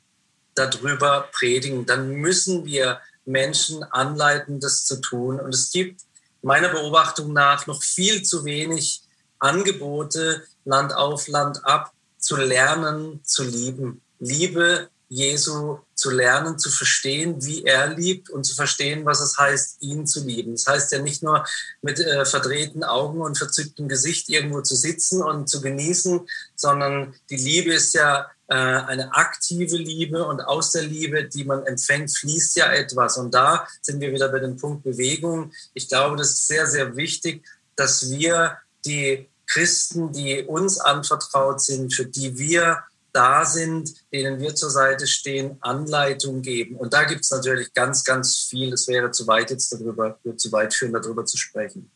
[0.55, 5.39] darüber predigen, dann müssen wir Menschen anleiten, das zu tun.
[5.39, 6.01] Und es gibt
[6.41, 9.03] meiner Beobachtung nach noch viel zu wenig
[9.39, 14.01] Angebote, Land auf, Land ab, zu lernen, zu lieben.
[14.19, 19.81] Liebe Jesu zu lernen, zu verstehen, wie er liebt und zu verstehen, was es heißt,
[19.81, 20.53] ihn zu lieben.
[20.53, 21.45] Das heißt ja nicht nur
[21.81, 26.21] mit äh, verdrehten Augen und verzücktem Gesicht irgendwo zu sitzen und zu genießen,
[26.55, 31.65] sondern die Liebe ist ja äh, eine aktive Liebe und aus der Liebe, die man
[31.65, 33.17] empfängt, fließt ja etwas.
[33.17, 35.51] Und da sind wir wieder bei dem Punkt Bewegung.
[35.73, 41.93] Ich glaube, das ist sehr, sehr wichtig, dass wir die Christen, die uns anvertraut sind,
[41.93, 42.83] für die wir
[43.13, 46.77] da sind, denen wir zur Seite stehen, Anleitung geben.
[46.77, 48.71] Und da gibt es natürlich ganz, ganz viel.
[48.71, 51.91] Es wäre zu weit jetzt darüber, zu weit führen, darüber zu sprechen.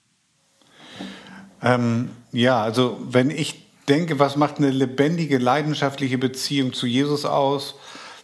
[1.62, 7.76] Ähm, ja, also wenn ich denke, was macht eine lebendige, leidenschaftliche Beziehung zu Jesus aus,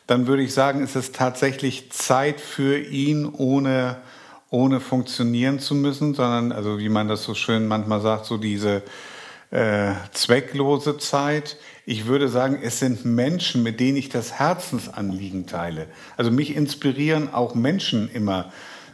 [0.08, 3.98] dann würde ich sagen, ist es tatsächlich Zeit für ihn, ohne,
[4.50, 8.84] ohne funktionieren zu müssen, sondern, also wie man das so schön manchmal sagt, so diese
[9.52, 11.58] äh, zwecklose Zeit.
[11.86, 15.88] Ich würde sagen, es sind Menschen, mit denen ich das Herzensanliegen teile.
[16.18, 18.52] Also mich inspirieren auch Menschen immer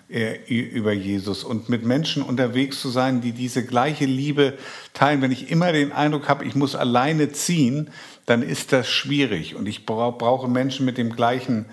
[0.10, 4.54] äh, über Jesus und mit Menschen unterwegs zu sein, die diese gleiche Liebe
[4.94, 5.22] teilen.
[5.22, 7.92] Wenn ich immer den Eindruck habe, ich muss alleine ziehen,
[8.26, 11.66] dann ist das schwierig und ich brauche Menschen mit dem gleichen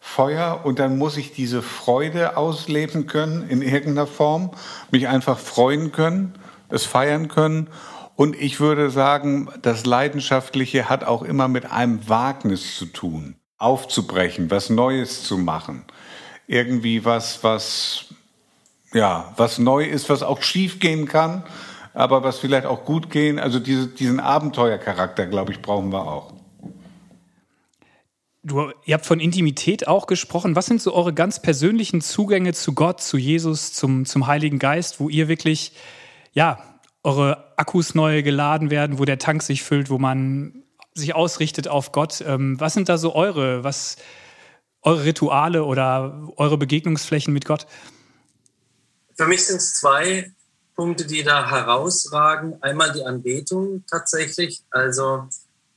[0.00, 4.50] Feuer und dann muss ich diese Freude ausleben können in irgendeiner Form,
[4.90, 6.34] mich einfach freuen können,
[6.68, 7.68] es feiern können.
[8.16, 14.50] Und ich würde sagen, das Leidenschaftliche hat auch immer mit einem Wagnis zu tun, aufzubrechen,
[14.50, 15.84] was Neues zu machen.
[16.46, 18.06] Irgendwie was, was,
[18.94, 21.44] ja, was neu ist, was auch schief gehen kann,
[21.92, 23.38] aber was vielleicht auch gut gehen.
[23.38, 26.32] Also diese, diesen Abenteuercharakter, glaube ich, brauchen wir auch.
[28.42, 30.56] Du, ihr habt von Intimität auch gesprochen.
[30.56, 35.00] Was sind so eure ganz persönlichen Zugänge zu Gott, zu Jesus, zum, zum Heiligen Geist,
[35.00, 35.72] wo ihr wirklich,
[36.32, 36.60] ja,
[37.06, 41.92] eure Akkus neu geladen werden, wo der Tank sich füllt, wo man sich ausrichtet auf
[41.92, 42.20] Gott?
[42.26, 43.96] Ähm, was sind da so eure, was,
[44.82, 47.68] eure Rituale oder eure Begegnungsflächen mit Gott?
[49.16, 50.32] Für mich sind es zwei
[50.74, 52.60] Punkte, die da herausragen.
[52.60, 54.64] Einmal die Anbetung tatsächlich.
[54.70, 55.28] Also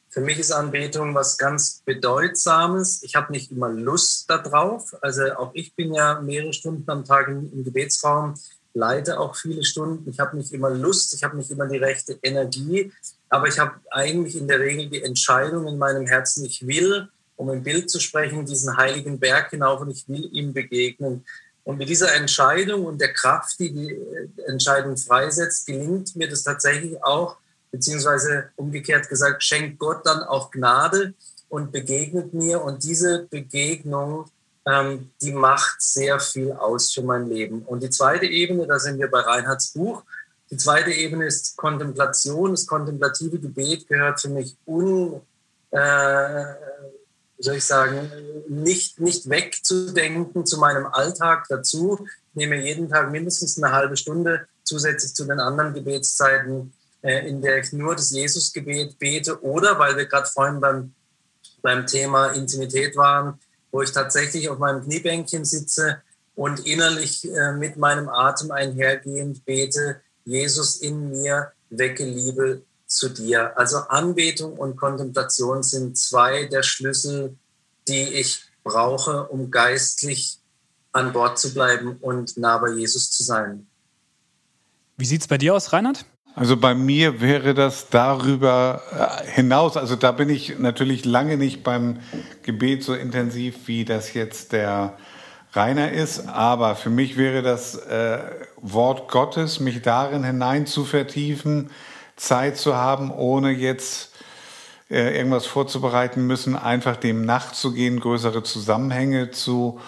[0.10, 3.04] für mich ist Anbetung was ganz Bedeutsames.
[3.04, 4.96] Ich habe nicht immer Lust darauf.
[5.04, 8.34] Also auch ich bin ja mehrere Stunden am Tag im, im Gebetsraum,
[8.80, 10.10] leite auch viele Stunden.
[10.10, 12.92] Ich habe nicht immer Lust, ich habe nicht immer die rechte Energie,
[13.30, 17.50] aber ich habe eigentlich in der Regel die Entscheidung in meinem Herzen, ich will, um
[17.52, 21.26] im Bild zu sprechen, diesen heiligen Berg hinauf und ich will ihm begegnen.
[21.63, 23.98] Und mit dieser Entscheidung und der Kraft, die die
[24.48, 27.38] Entscheidung freisetzt, gelingt mir das tatsächlich auch,
[27.72, 31.13] beziehungsweise umgekehrt gesagt, schenkt Gott dann auch Gnade
[31.50, 32.63] und begegnet mir.
[32.63, 34.26] Und diese Begegnung,
[34.65, 37.63] ähm, die macht sehr viel aus für mein Leben.
[37.63, 40.04] Und die zweite Ebene, da sind wir bei Reinhards Buch,
[40.52, 42.52] die zweite Ebene ist Kontemplation.
[42.52, 45.22] Das kontemplative Gebet gehört für mich un,
[45.72, 46.45] äh,
[47.38, 48.12] soll ich sagen,
[48.48, 52.00] nicht, nicht wegzudenken zu meinem Alltag dazu.
[52.32, 57.41] Ich nehme jeden Tag mindestens eine halbe Stunde zusätzlich zu den anderen Gebetszeiten äh, in
[57.41, 60.93] der ich nur das Jesusgebet bete oder, weil wir gerade vorhin beim,
[61.62, 63.39] beim Thema Intimität waren,
[63.71, 66.01] wo ich tatsächlich auf meinem Kniebänkchen sitze
[66.36, 73.58] und innerlich äh, mit meinem Atem einhergehend bete, Jesus in mir, wecke Liebe zu dir.
[73.58, 77.38] Also Anbetung und Kontemplation sind zwei der Schlüssel,
[77.88, 80.39] die ich brauche, um geistlich
[80.91, 83.67] an Bord zu bleiben und nah bei Jesus zu sein.
[84.97, 86.05] Wie sieht es bei dir aus, Reinhard?
[86.39, 91.65] Also bei mir wäre das darüber äh, hinaus, also da bin ich natürlich lange nicht
[91.65, 91.99] beim
[92.43, 94.93] Gebet so intensiv, wie das jetzt der
[95.52, 98.19] Rainer ist, aber für mich wäre das äh,
[98.56, 101.71] Wort Gottes, mich darin hinein zu vertiefen,
[102.15, 104.13] Zeit zu haben, ohne jetzt
[104.89, 109.82] äh, irgendwas vorzubereiten müssen, einfach dem nachzugehen, größere Zusammenhänge zu,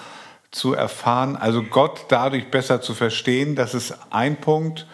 [0.51, 4.85] zu erfahren, also Gott dadurch besser zu verstehen, das ist ein Punkt.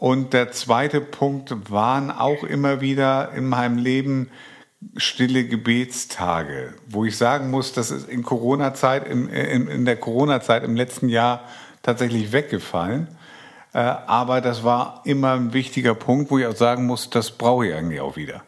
[0.00, 4.30] Und der zweite Punkt waren auch immer wieder in meinem Leben
[4.96, 10.64] stille Gebetstage, wo ich sagen muss, das ist in Corona-Zeit, in, in, in, der Corona-Zeit
[10.64, 11.42] im letzten Jahr
[11.82, 13.08] tatsächlich weggefallen.
[13.74, 17.66] Äh, aber das war immer ein wichtiger Punkt, wo ich auch sagen muss, das brauche
[17.66, 18.42] ich eigentlich auch wieder.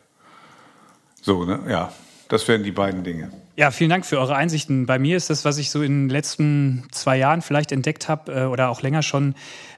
[1.20, 1.60] So, ne?
[1.68, 1.92] Ja,
[2.28, 3.30] das wären die beiden Dinge.
[3.54, 4.86] Ja, vielen Dank für eure Einsichten.
[4.86, 8.32] Bei mir ist das, was ich so in den letzten zwei Jahren vielleicht entdeckt habe
[8.32, 9.34] äh, oder auch länger schon,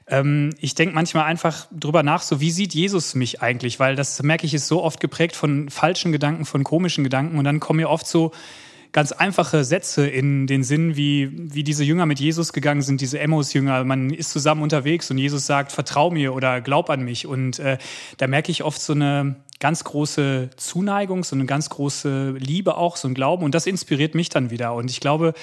[0.07, 3.77] ähm, ich denke manchmal einfach drüber nach, so wie sieht Jesus mich eigentlich?
[3.77, 7.37] Weil das merke ich, ist so oft geprägt von falschen Gedanken, von komischen Gedanken.
[7.37, 8.31] Und dann kommen mir oft so
[8.95, 13.19] ganz einfache Sätze in den Sinn, wie, wie diese Jünger mit Jesus gegangen sind, diese
[13.19, 13.83] Emmaus-Jünger.
[13.83, 17.27] Man ist zusammen unterwegs und Jesus sagt, vertrau mir oder glaub an mich.
[17.27, 17.77] Und äh,
[18.15, 22.95] da merke ich oft so eine ganz große Zuneigung, so eine ganz große Liebe auch,
[22.95, 23.43] so ein Glauben.
[23.43, 24.73] Und das inspiriert mich dann wieder.
[24.73, 25.33] Und ich glaube,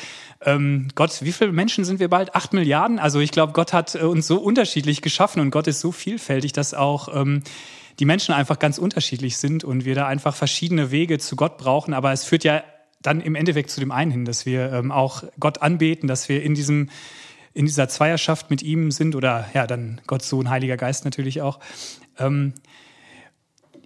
[0.41, 2.35] ähm, Gott, wie viele Menschen sind wir bald?
[2.35, 2.99] Acht Milliarden?
[2.99, 6.55] Also ich glaube, Gott hat äh, uns so unterschiedlich geschaffen und Gott ist so vielfältig,
[6.55, 7.43] dass auch ähm,
[7.99, 11.93] die Menschen einfach ganz unterschiedlich sind und wir da einfach verschiedene Wege zu Gott brauchen.
[11.93, 12.63] Aber es führt ja
[13.03, 16.43] dann im Endeffekt zu dem einen hin, dass wir ähm, auch Gott anbeten, dass wir
[16.43, 16.89] in diesem
[17.55, 21.61] in dieser Zweierschaft mit ihm sind oder ja, dann Gott Sohn, Heiliger Geist natürlich auch.
[22.19, 22.55] Ähm,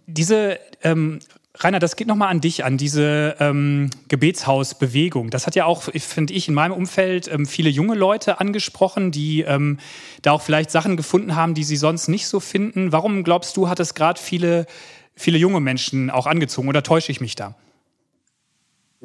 [0.07, 1.19] diese ähm,
[1.59, 5.31] Rainer, das geht nochmal an dich, an diese ähm, Gebetshausbewegung.
[5.31, 9.41] Das hat ja auch, finde ich, in meinem Umfeld ähm, viele junge Leute angesprochen, die
[9.41, 9.79] ähm,
[10.23, 12.93] da auch vielleicht Sachen gefunden haben, die sie sonst nicht so finden.
[12.93, 14.67] Warum glaubst du, hat es gerade viele,
[15.15, 17.55] viele junge Menschen auch angezogen oder täusche ich mich da?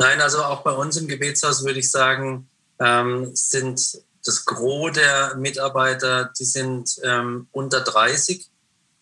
[0.01, 5.35] Nein, also auch bei uns im Gebetshaus würde ich sagen, ähm, sind das Gros der
[5.35, 8.51] Mitarbeiter, die sind ähm, unter 30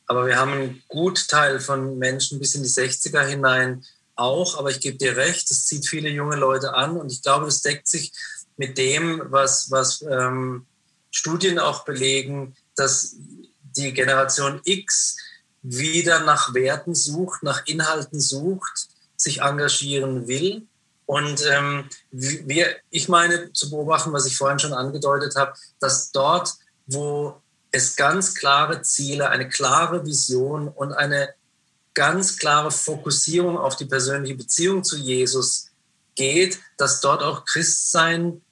[0.09, 3.85] aber wir haben einen Gutteil von Menschen bis in die 60er hinein
[4.15, 4.57] auch.
[4.57, 6.97] Aber ich gebe dir recht, es zieht viele junge Leute an.
[6.97, 8.11] Und ich glaube, es deckt sich
[8.57, 10.65] mit dem, was, was ähm,
[11.11, 13.17] Studien auch belegen, dass
[13.61, 15.15] die Generation X
[15.61, 20.63] wieder nach Werten sucht, nach Inhalten sucht, sich engagieren will
[21.09, 26.53] Und ähm, wir, ich meine zu beobachten, was ich vorhin schon angedeutet habe, dass dort,
[26.85, 27.41] wo
[27.71, 31.33] es ganz klare Ziele, eine klare Vision und eine
[31.95, 35.71] ganz klare Fokussierung auf die persönliche Beziehung zu Jesus
[36.13, 38.43] geht, dass dort auch Christsein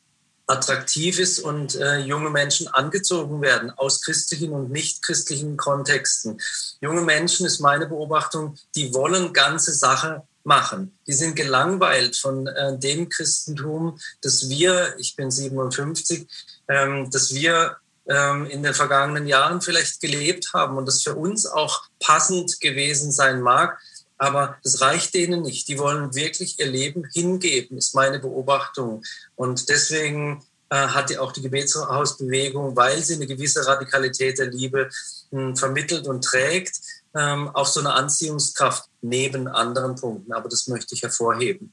[0.47, 6.41] attraktiv ist und äh, junge Menschen angezogen werden aus christlichen und nicht christlichen Kontexten.
[6.81, 10.97] Junge Menschen ist meine Beobachtung, die wollen ganze Sache machen.
[11.05, 16.25] Die sind gelangweilt von äh, dem Christentum, das wir, ich bin 57,
[16.69, 17.75] ähm, dass wir
[18.07, 23.11] ähm, in den vergangenen Jahren vielleicht gelebt haben und das für uns auch passend gewesen
[23.11, 23.77] sein mag.
[24.17, 25.67] Aber das reicht denen nicht.
[25.67, 29.03] Die wollen wirklich ihr Leben hingeben, ist meine Beobachtung.
[29.35, 34.89] Und deswegen äh, hat die auch die Gebetshausbewegung, weil sie eine gewisse Radikalität der Liebe
[35.31, 36.79] mh, hm, vermittelt und trägt,
[37.15, 40.33] ähm, auch so eine Anziehungskraft neben anderen Punkten.
[40.33, 41.71] Aber das möchte ich hervorheben.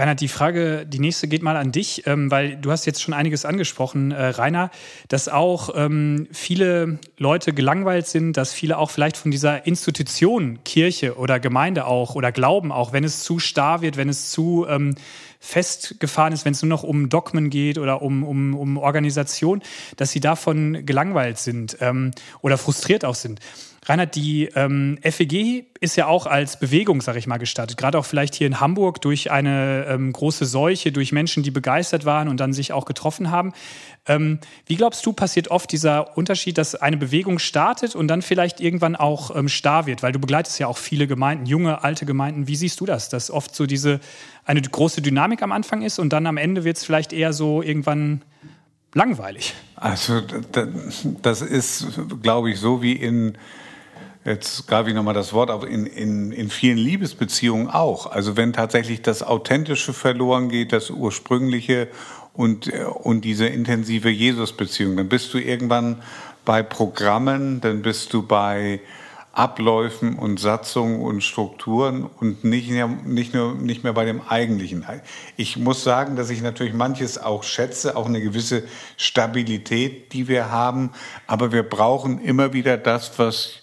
[0.00, 3.12] Reinhard, die Frage, die nächste geht mal an dich, ähm, weil du hast jetzt schon
[3.12, 4.70] einiges angesprochen, äh, Rainer,
[5.08, 11.16] dass auch ähm, viele Leute gelangweilt sind, dass viele auch vielleicht von dieser Institution, Kirche
[11.16, 14.94] oder Gemeinde auch oder Glauben auch, wenn es zu starr wird, wenn es zu ähm,
[15.40, 19.60] festgefahren ist, wenn es nur noch um Dogmen geht oder um, um, um Organisation,
[19.96, 21.78] dass sie davon gelangweilt sind
[22.42, 23.40] oder frustriert auch sind.
[23.86, 27.78] Reinhard, die ähm, FEG ist ja auch als Bewegung, sag ich mal, gestartet.
[27.78, 32.04] Gerade auch vielleicht hier in Hamburg durch eine ähm, große Seuche, durch Menschen, die begeistert
[32.04, 33.54] waren und dann sich auch getroffen haben.
[34.06, 38.60] Ähm, wie glaubst du, passiert oft dieser Unterschied, dass eine Bewegung startet und dann vielleicht
[38.60, 40.02] irgendwann auch ähm, starr wird?
[40.02, 42.48] Weil du begleitest ja auch viele Gemeinden, junge, alte Gemeinden.
[42.48, 43.08] Wie siehst du das?
[43.08, 44.00] Dass oft so diese
[44.44, 47.62] eine große Dynamik am Anfang ist und dann am Ende wird es vielleicht eher so
[47.62, 48.20] irgendwann
[48.92, 49.54] langweilig.
[49.76, 50.20] Also
[51.22, 51.86] das ist,
[52.22, 53.38] glaube ich, so wie in
[54.24, 58.06] jetzt greife ich nochmal das Wort auf, in, in, in vielen Liebesbeziehungen auch.
[58.10, 61.88] Also wenn tatsächlich das Authentische verloren geht, das Ursprüngliche
[62.34, 66.02] und, und diese intensive Jesus-Beziehung, dann bist du irgendwann
[66.44, 68.80] bei Programmen, dann bist du bei
[69.32, 74.84] Abläufen und Satzungen und Strukturen und nicht, nicht, nur, nicht mehr bei dem Eigentlichen.
[75.36, 78.64] Ich muss sagen, dass ich natürlich manches auch schätze, auch eine gewisse
[78.96, 80.90] Stabilität, die wir haben,
[81.28, 83.59] aber wir brauchen immer wieder das, was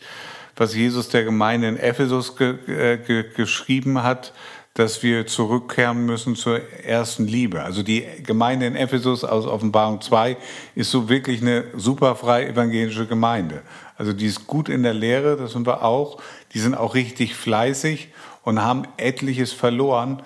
[0.57, 4.33] was Jesus der Gemeinde in Ephesus ge, äh, ge, geschrieben hat,
[4.73, 7.63] dass wir zurückkehren müssen zur ersten Liebe.
[7.63, 10.37] Also die Gemeinde in Ephesus aus Offenbarung 2
[10.75, 13.63] ist so wirklich eine super freie evangelische Gemeinde.
[13.97, 16.21] Also die ist gut in der Lehre, das sind wir auch.
[16.53, 18.09] Die sind auch richtig fleißig
[18.43, 20.21] und haben etliches verloren.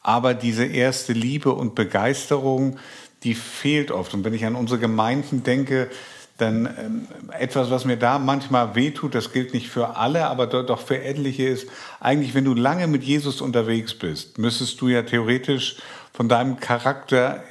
[0.00, 2.78] Aber diese erste Liebe und Begeisterung,
[3.22, 4.14] die fehlt oft.
[4.14, 5.90] Und wenn ich an unsere Gemeinden denke,
[6.38, 10.80] dann ähm, etwas, was mir da manchmal wehtut, das gilt nicht für alle, aber doch
[10.80, 11.68] für etliche ist,
[12.00, 15.76] eigentlich, wenn du lange mit Jesus unterwegs bist, müsstest du ja theoretisch
[16.12, 17.42] von deinem Charakter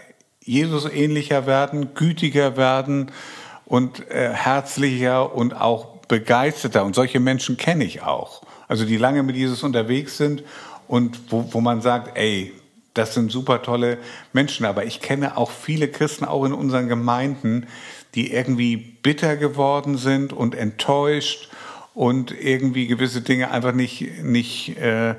[0.41, 3.11] Jesus ähnlicher werden, gütiger werden
[3.65, 6.85] und äh, herzlicher und auch begeisterter.
[6.85, 8.43] Und solche Menschen kenne ich auch.
[8.67, 10.43] Also die lange mit Jesus unterwegs sind
[10.87, 12.53] und wo, wo man sagt, ey,
[12.93, 13.97] das sind super tolle
[14.33, 14.65] Menschen.
[14.65, 17.67] Aber ich kenne auch viele Christen, auch in unseren Gemeinden,
[18.15, 21.49] die irgendwie bitter geworden sind und enttäuscht
[21.93, 25.15] und irgendwie gewisse Dinge einfach nicht, nicht, äh,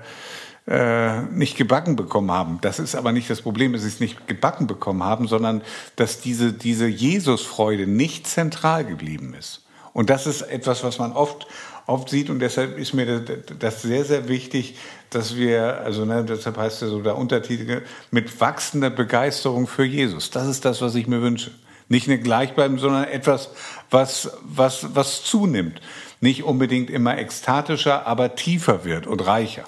[0.67, 2.59] äh, nicht gebacken bekommen haben.
[2.61, 5.63] Das ist aber nicht das Problem, dass sie es nicht gebacken bekommen haben, sondern
[5.97, 9.63] dass diese, diese Jesusfreude nicht zentral geblieben ist.
[9.93, 11.47] Und das ist etwas, was man oft,
[11.87, 14.77] oft sieht und deshalb ist mir das sehr, sehr wichtig,
[15.09, 20.31] dass wir, also ne, deshalb heißt ja so der Untertitel, mit wachsender Begeisterung für Jesus.
[20.31, 21.51] Das ist das, was ich mir wünsche.
[21.89, 23.51] Nicht eine gleichbleibende, sondern etwas,
[23.91, 25.81] was, was, was zunimmt.
[26.21, 29.65] Nicht unbedingt immer ekstatischer, aber tiefer wird und reicher.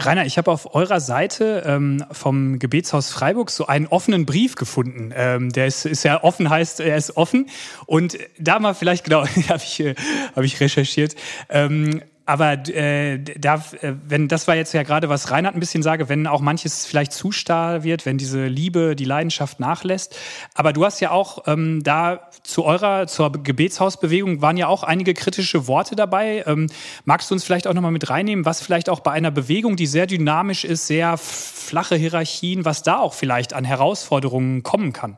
[0.00, 5.12] Rainer, ich habe auf eurer Seite ähm, vom Gebetshaus Freiburg so einen offenen Brief gefunden.
[5.14, 7.50] Ähm, der ist, ist ja offen, heißt er ist offen.
[7.86, 9.96] Und da mal vielleicht genau, habe ich, äh,
[10.36, 11.16] hab ich recherchiert.
[11.48, 15.82] Ähm, aber äh, da, äh, wenn das war jetzt ja gerade, was Reinhard ein bisschen
[15.82, 20.14] sage, wenn auch manches vielleicht zu starr wird, wenn diese Liebe, die Leidenschaft nachlässt.
[20.52, 25.14] Aber du hast ja auch ähm, da zu eurer, zur Gebetshausbewegung waren ja auch einige
[25.14, 26.44] kritische Worte dabei.
[26.46, 26.66] Ähm,
[27.06, 29.86] magst du uns vielleicht auch nochmal mit reinnehmen, was vielleicht auch bei einer Bewegung, die
[29.86, 35.16] sehr dynamisch ist, sehr flache Hierarchien, was da auch vielleicht an Herausforderungen kommen kann?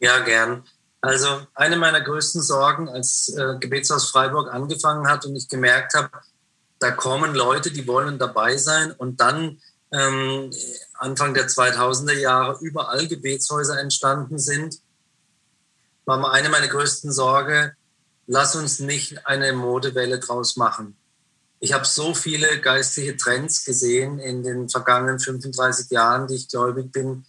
[0.00, 0.64] Ja, gern.
[1.02, 6.10] Also eine meiner größten Sorgen, als äh, Gebetshaus Freiburg angefangen hat und ich gemerkt habe,
[6.78, 9.60] da kommen Leute, die wollen dabei sein und dann
[9.92, 10.52] ähm,
[10.94, 14.78] Anfang der 2000er Jahre überall Gebetshäuser entstanden sind,
[16.04, 17.74] war eine meiner größten Sorge,
[18.28, 20.96] lass uns nicht eine Modewelle draus machen.
[21.58, 26.92] Ich habe so viele geistliche Trends gesehen in den vergangenen 35 Jahren, die ich gläubig
[26.92, 27.24] bin.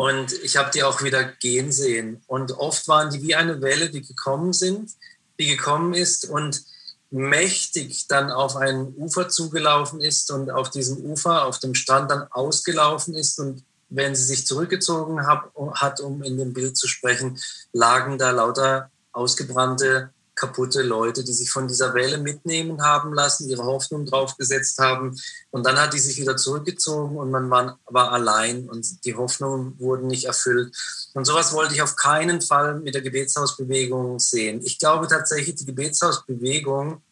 [0.00, 2.22] Und ich habe die auch wieder gehen sehen.
[2.26, 4.92] Und oft waren die wie eine Welle, die gekommen sind,
[5.38, 6.62] die gekommen ist und
[7.10, 12.26] mächtig dann auf ein Ufer zugelaufen ist und auf diesem Ufer, auf dem Strand dann
[12.30, 13.38] ausgelaufen ist.
[13.40, 17.38] Und wenn sie sich zurückgezogen hat, um in dem Bild zu sprechen,
[17.74, 23.64] lagen da lauter ausgebrannte kaputte Leute, die sich von dieser Welle mitnehmen haben lassen, ihre
[23.64, 25.14] Hoffnung drauf gesetzt haben.
[25.50, 29.78] Und dann hat die sich wieder zurückgezogen und man war, war allein und die Hoffnungen
[29.78, 30.74] wurden nicht erfüllt.
[31.12, 34.62] Und sowas wollte ich auf keinen Fall mit der Gebetshausbewegung sehen.
[34.64, 37.02] Ich glaube tatsächlich, die Gebetshausbewegung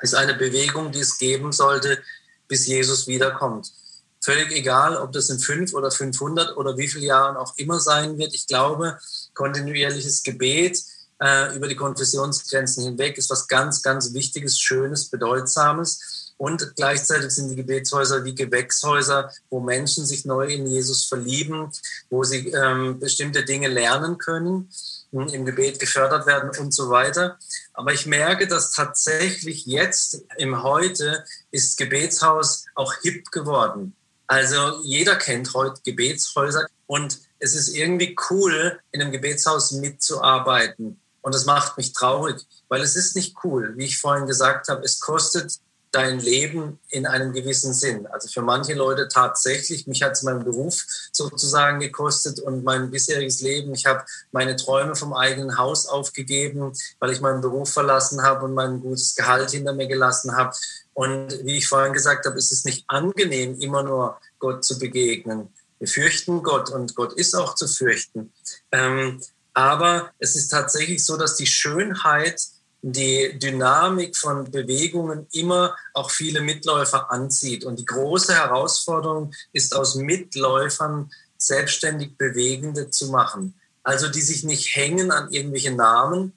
[0.00, 1.98] ist eine Bewegung, die es geben sollte,
[2.46, 3.72] bis Jesus wiederkommt.
[4.20, 8.18] Völlig egal, ob das in fünf oder 500 oder wie viele Jahren auch immer sein
[8.18, 8.34] wird.
[8.34, 8.98] Ich glaube,
[9.32, 10.82] kontinuierliches Gebet,
[11.20, 16.34] äh, über die Konfessionsgrenzen hinweg, ist was ganz, ganz Wichtiges, Schönes, Bedeutsames.
[16.36, 21.72] Und gleichzeitig sind die Gebetshäuser wie Gewächshäuser, wo Menschen sich neu in Jesus verlieben,
[22.10, 24.70] wo sie ähm, bestimmte Dinge lernen können,
[25.10, 27.38] im Gebet gefördert werden und so weiter.
[27.72, 33.96] Aber ich merke, dass tatsächlich jetzt im Heute ist Gebetshaus auch hip geworden.
[34.28, 41.00] Also jeder kennt heute Gebetshäuser und es ist irgendwie cool, in einem Gebetshaus mitzuarbeiten.
[41.20, 42.36] Und das macht mich traurig,
[42.68, 43.74] weil es ist nicht cool.
[43.76, 45.58] Wie ich vorhin gesagt habe, es kostet
[45.90, 48.06] dein Leben in einem gewissen Sinn.
[48.08, 53.40] Also für manche Leute tatsächlich, mich hat es meinen Beruf sozusagen gekostet und mein bisheriges
[53.40, 53.72] Leben.
[53.74, 58.54] Ich habe meine Träume vom eigenen Haus aufgegeben, weil ich meinen Beruf verlassen habe und
[58.54, 60.54] mein gutes Gehalt hinter mir gelassen habe.
[60.92, 65.48] Und wie ich vorhin gesagt habe, ist es nicht angenehm, immer nur Gott zu begegnen.
[65.78, 68.32] Wir fürchten Gott und Gott ist auch zu fürchten.
[68.72, 69.22] Ähm,
[69.58, 72.40] aber es ist tatsächlich so, dass die Schönheit,
[72.80, 77.64] die Dynamik von Bewegungen immer auch viele Mitläufer anzieht.
[77.64, 83.54] Und die große Herausforderung ist, aus Mitläufern selbstständig Bewegende zu machen.
[83.82, 86.34] Also die sich nicht hängen an irgendwelche Namen,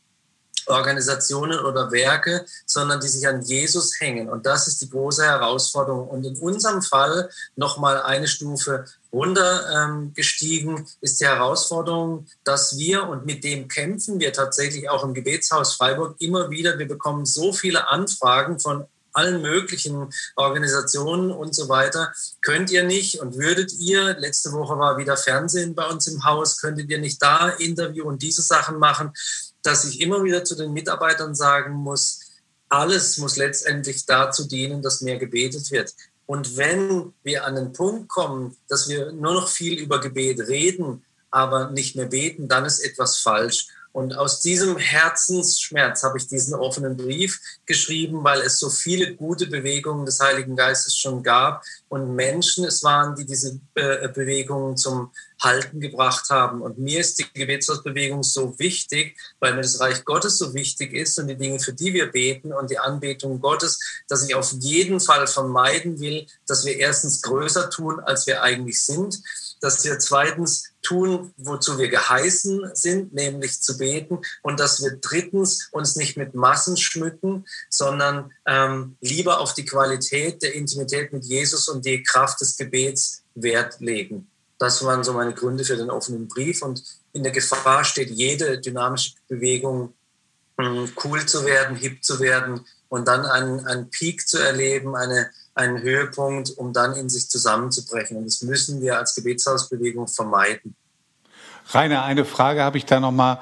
[0.65, 4.30] Organisationen oder Werke, sondern die sich an Jesus hängen.
[4.30, 6.07] Und das ist die große Herausforderung.
[6.07, 13.26] Und in unserem Fall nochmal eine Stufe runtergestiegen ähm, ist die Herausforderung, dass wir, und
[13.26, 17.89] mit dem kämpfen wir tatsächlich auch im Gebetshaus Freiburg immer wieder, wir bekommen so viele
[17.89, 22.14] Anfragen von allen möglichen Organisationen und so weiter.
[22.41, 26.62] Könnt ihr nicht und würdet ihr, letzte Woche war wieder Fernsehen bei uns im Haus,
[26.62, 29.12] könntet ihr nicht da Interview und diese Sachen machen?
[29.64, 32.22] dass ich immer wieder zu den Mitarbeitern sagen muss,
[32.70, 35.93] alles muss letztendlich dazu dienen, dass mehr gebetet wird.
[36.26, 41.03] Und wenn wir an den Punkt kommen, dass wir nur noch viel über Gebet reden,
[41.30, 43.67] aber nicht mehr beten, dann ist etwas falsch.
[43.94, 49.48] Und aus diesem Herzensschmerz habe ich diesen offenen Brief geschrieben, weil es so viele gute
[49.48, 55.12] Bewegungen des Heiligen Geistes schon gab und Menschen es waren, die diese äh, Bewegungen zum
[55.42, 56.62] Halten gebracht haben.
[56.62, 61.20] Und mir ist die Gebetshausbewegung so wichtig, weil mir das Reich Gottes so wichtig ist
[61.20, 65.00] und die Dinge, für die wir beten und die Anbetung Gottes, dass ich auf jeden
[65.00, 69.22] Fall vermeiden will, dass wir erstens größer tun, als wir eigentlich sind
[69.62, 75.70] dass wir zweitens tun, wozu wir geheißen sind, nämlich zu beten, und dass wir drittens
[75.72, 81.70] uns nicht mit Massen schmücken, sondern ähm, lieber auf die Qualität der Intimität mit Jesus
[81.70, 84.28] und die Kraft des Gebets Wert legen.
[84.57, 86.62] Das waren so meine Gründe für den offenen Brief.
[86.62, 86.84] Und
[87.14, 89.93] in der Gefahr steht jede dynamische Bewegung,
[90.59, 95.32] ähm, cool zu werden, hip zu werden und dann einen, einen Peak zu erleben, eine
[95.54, 98.18] einen Höhepunkt, um dann in sich zusammenzubrechen.
[98.18, 100.76] Und das müssen wir als Gebetshausbewegung vermeiden.
[101.70, 103.39] Rainer, eine Frage habe ich da nochmal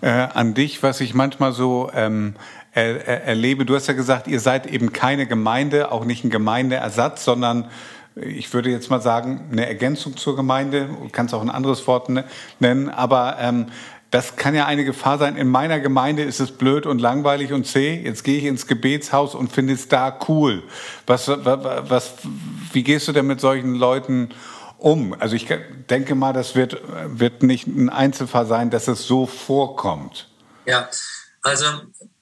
[0.00, 2.34] äh, an dich, was ich manchmal so ähm,
[2.72, 3.64] er, er, erlebe.
[3.64, 7.70] Du hast ja gesagt, ihr seid eben keine Gemeinde, auch nicht ein Gemeindeersatz, sondern
[8.14, 12.10] ich würde jetzt mal sagen, eine Ergänzung zur Gemeinde, du kannst auch ein anderes Wort
[12.10, 12.24] ne,
[12.60, 13.66] nennen, aber ähm,
[14.12, 15.36] das kann ja eine Gefahr sein.
[15.36, 17.98] In meiner Gemeinde ist es blöd und langweilig und zäh.
[18.04, 20.62] Jetzt gehe ich ins Gebetshaus und finde es da cool.
[21.06, 22.12] Was, was,
[22.72, 24.28] wie gehst du denn mit solchen Leuten
[24.76, 25.16] um?
[25.18, 25.48] Also ich
[25.88, 30.28] denke mal, das wird, wird nicht ein Einzelfall sein, dass es so vorkommt.
[30.66, 30.90] Ja,
[31.40, 31.64] also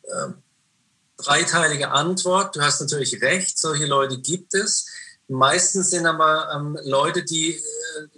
[0.04, 0.32] äh,
[1.16, 2.54] dreiteilige Antwort.
[2.54, 4.86] Du hast natürlich recht, solche Leute gibt es.
[5.32, 7.60] Meistens sind aber ähm, Leute, die äh,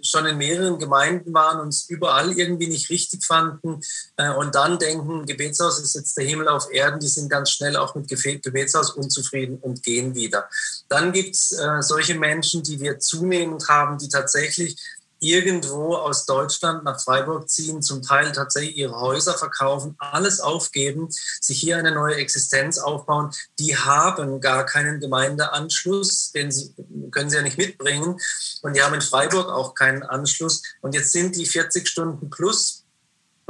[0.01, 3.81] schon in mehreren Gemeinden waren und es überall irgendwie nicht richtig fanden
[4.17, 7.75] äh, und dann denken, Gebetshaus ist jetzt der Himmel auf Erden, die sind ganz schnell
[7.75, 10.49] auch mit Gebetshaus unzufrieden und gehen wieder.
[10.89, 14.75] Dann gibt es äh, solche Menschen, die wir zunehmend haben, die tatsächlich
[15.23, 21.09] irgendwo aus Deutschland nach Freiburg ziehen, zum Teil tatsächlich ihre Häuser verkaufen, alles aufgeben,
[21.41, 23.31] sich hier eine neue Existenz aufbauen.
[23.59, 26.73] Die haben gar keinen Gemeindeanschluss, den sie,
[27.11, 28.19] können sie ja nicht mitbringen.
[28.61, 30.63] Und die haben in Freiburg auch keinen Anschluss.
[30.81, 32.83] Und jetzt sind die 40 Stunden plus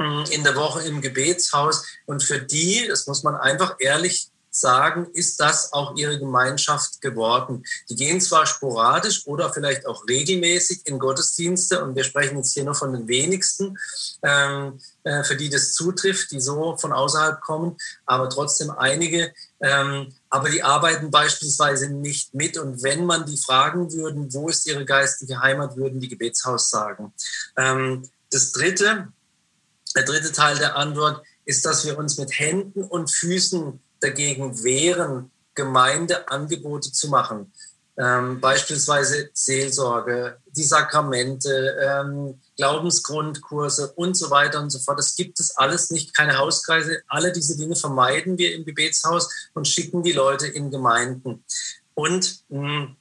[0.00, 1.84] hm, in der Woche im Gebetshaus.
[2.06, 7.64] Und für die, das muss man einfach ehrlich sagen, ist das auch ihre Gemeinschaft geworden.
[7.88, 12.64] Die gehen zwar sporadisch oder vielleicht auch regelmäßig in Gottesdienste und wir sprechen jetzt hier
[12.64, 13.76] nur von den wenigsten,
[14.22, 17.76] ähm, äh, für die das zutrifft, die so von außerhalb kommen,
[18.06, 19.32] aber trotzdem einige.
[19.60, 22.58] Ähm, aber die arbeiten beispielsweise nicht mit.
[22.58, 27.12] Und wenn man die fragen würden, wo ist ihre geistige Heimat, würden die Gebetshaus sagen.
[27.56, 29.08] Ähm, das dritte,
[29.96, 35.30] der dritte Teil der Antwort ist, dass wir uns mit Händen und Füßen dagegen wehren,
[35.54, 37.52] Gemeindeangebote zu machen.
[37.96, 44.98] Ähm, beispielsweise Seelsorge, die Sakramente, ähm, Glaubensgrundkurse und so weiter und so fort.
[44.98, 47.02] Das gibt es alles nicht, keine Hauskreise.
[47.06, 51.44] Alle diese Dinge vermeiden wir im Gebetshaus und schicken die Leute in Gemeinden.
[51.94, 52.96] Und mh, hm,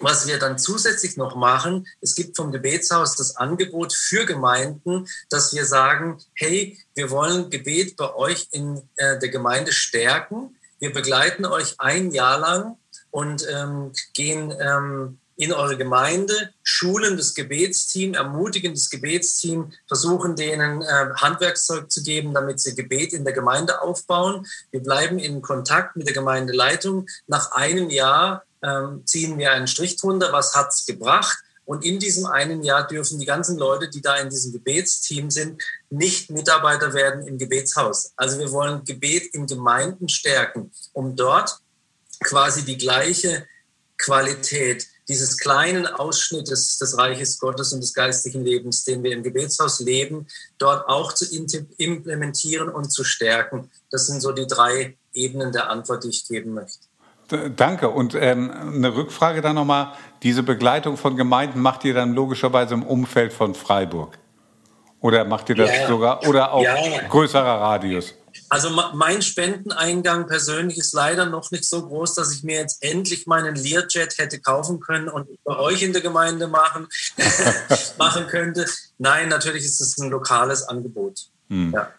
[0.00, 5.54] was wir dann zusätzlich noch machen, es gibt vom Gebetshaus das Angebot für Gemeinden, dass
[5.54, 10.56] wir sagen, hey, wir wollen Gebet bei euch in äh, der Gemeinde stärken.
[10.78, 12.76] Wir begleiten euch ein Jahr lang
[13.10, 20.82] und ähm, gehen ähm, in eure Gemeinde, schulen das Gebetsteam, ermutigen das Gebetsteam, versuchen denen
[20.82, 24.46] äh, Handwerkszeug zu geben, damit sie Gebet in der Gemeinde aufbauen.
[24.70, 27.06] Wir bleiben in Kontakt mit der Gemeindeleitung.
[27.26, 28.44] Nach einem Jahr
[29.04, 31.38] ziehen wir einen Strich drunter, was hat es gebracht.
[31.64, 35.60] Und in diesem einen Jahr dürfen die ganzen Leute, die da in diesem Gebetsteam sind,
[35.90, 38.12] nicht Mitarbeiter werden im Gebetshaus.
[38.16, 41.58] Also wir wollen Gebet in Gemeinden stärken, um dort
[42.22, 43.46] quasi die gleiche
[43.98, 49.80] Qualität dieses kleinen Ausschnittes des Reiches Gottes und des geistlichen Lebens, den wir im Gebetshaus
[49.80, 50.26] leben,
[50.58, 51.24] dort auch zu
[51.78, 53.70] implementieren und zu stärken.
[53.90, 56.85] Das sind so die drei Ebenen der Antwort, die ich geben möchte.
[57.56, 57.90] Danke.
[57.90, 59.92] Und ähm, eine Rückfrage dann nochmal.
[60.22, 64.18] Diese Begleitung von Gemeinden macht ihr dann logischerweise im Umfeld von Freiburg?
[65.00, 66.74] Oder macht ihr das ja, sogar, oder auch ja.
[67.08, 68.14] größerer Radius?
[68.48, 73.26] Also mein Spendeneingang persönlich ist leider noch nicht so groß, dass ich mir jetzt endlich
[73.26, 76.88] meinen Learjet hätte kaufen können und bei euch in der Gemeinde machen,
[77.98, 78.66] machen könnte.
[78.98, 81.28] Nein, natürlich ist es ein lokales Angebot.
[81.48, 81.72] Hm.
[81.74, 81.90] Ja.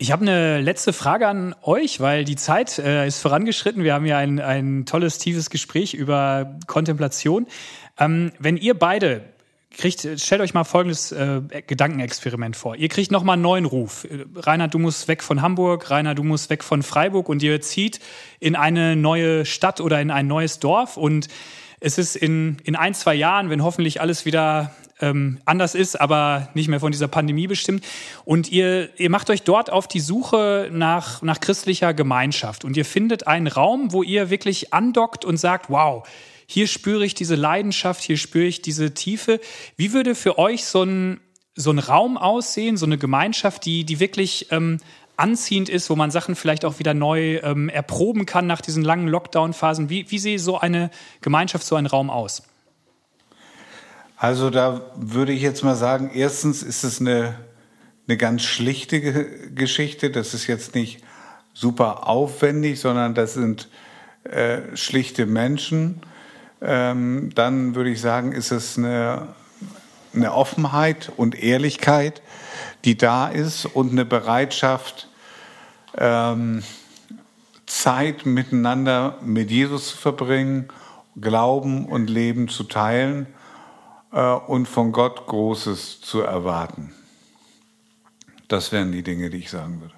[0.00, 3.82] Ich habe eine letzte Frage an euch, weil die Zeit äh, ist vorangeschritten.
[3.82, 7.48] Wir haben ja ein, ein tolles, tiefes Gespräch über Kontemplation.
[7.98, 9.24] Ähm, wenn ihr beide
[9.72, 12.76] kriegt, stellt euch mal folgendes äh, Gedankenexperiment vor.
[12.76, 14.06] Ihr kriegt nochmal einen neuen Ruf.
[14.36, 17.98] Rainer, du musst weg von Hamburg, Rainer, du musst weg von Freiburg und ihr zieht
[18.38, 21.26] in eine neue Stadt oder in ein neues Dorf und
[21.80, 26.48] es ist in, in ein, zwei Jahren, wenn hoffentlich alles wieder ähm, anders ist, aber
[26.54, 27.84] nicht mehr von dieser Pandemie bestimmt.
[28.24, 32.64] Und ihr, ihr macht euch dort auf die Suche nach, nach christlicher Gemeinschaft.
[32.64, 36.06] Und ihr findet einen Raum, wo ihr wirklich andockt und sagt, wow,
[36.46, 39.40] hier spüre ich diese Leidenschaft, hier spüre ich diese Tiefe.
[39.76, 41.20] Wie würde für euch so ein,
[41.54, 44.78] so ein Raum aussehen, so eine Gemeinschaft, die, die wirklich ähm,
[45.18, 49.08] anziehend ist, wo man Sachen vielleicht auch wieder neu ähm, erproben kann nach diesen langen
[49.08, 49.90] Lockdown-Phasen?
[49.90, 50.90] Wie, wie sehe so eine
[51.20, 52.42] Gemeinschaft, so ein Raum aus?
[54.16, 57.36] Also da würde ich jetzt mal sagen, erstens ist es eine,
[58.06, 59.00] eine ganz schlichte
[59.54, 60.10] Geschichte.
[60.10, 61.02] Das ist jetzt nicht
[61.54, 63.68] super aufwendig, sondern das sind
[64.24, 66.00] äh, schlichte Menschen.
[66.60, 69.28] Ähm, dann würde ich sagen, ist es eine,
[70.14, 72.22] eine Offenheit und Ehrlichkeit,
[72.84, 75.07] die da ist und eine Bereitschaft,
[75.98, 76.62] ähm,
[77.66, 80.68] Zeit miteinander mit Jesus zu verbringen,
[81.20, 83.26] Glauben und Leben zu teilen
[84.12, 86.94] äh, und von Gott Großes zu erwarten.
[88.48, 89.97] Das wären die Dinge, die ich sagen würde.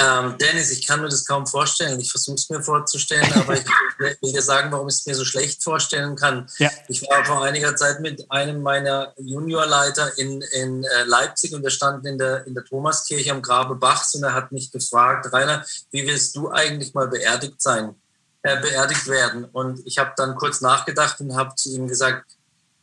[0.00, 2.00] Ähm, Dennis, ich kann mir das kaum vorstellen.
[2.00, 3.64] Ich versuche es mir vorzustellen, aber ich
[3.98, 6.48] will dir sagen, warum ich es mir so schlecht vorstellen kann.
[6.58, 6.70] Ja.
[6.88, 11.70] Ich war vor einiger Zeit mit einem meiner Juniorleiter in, in äh, Leipzig und wir
[11.70, 15.66] standen in der, in der Thomaskirche am Grabe Bachs und er hat mich gefragt, Rainer,
[15.90, 17.94] wie willst du eigentlich mal beerdigt sein,
[18.42, 19.44] äh, beerdigt werden?
[19.44, 22.24] Und ich habe dann kurz nachgedacht und habe zu ihm gesagt,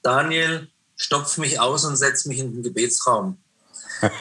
[0.03, 3.39] Daniel, stopf mich aus und setz mich in den Gebetsraum.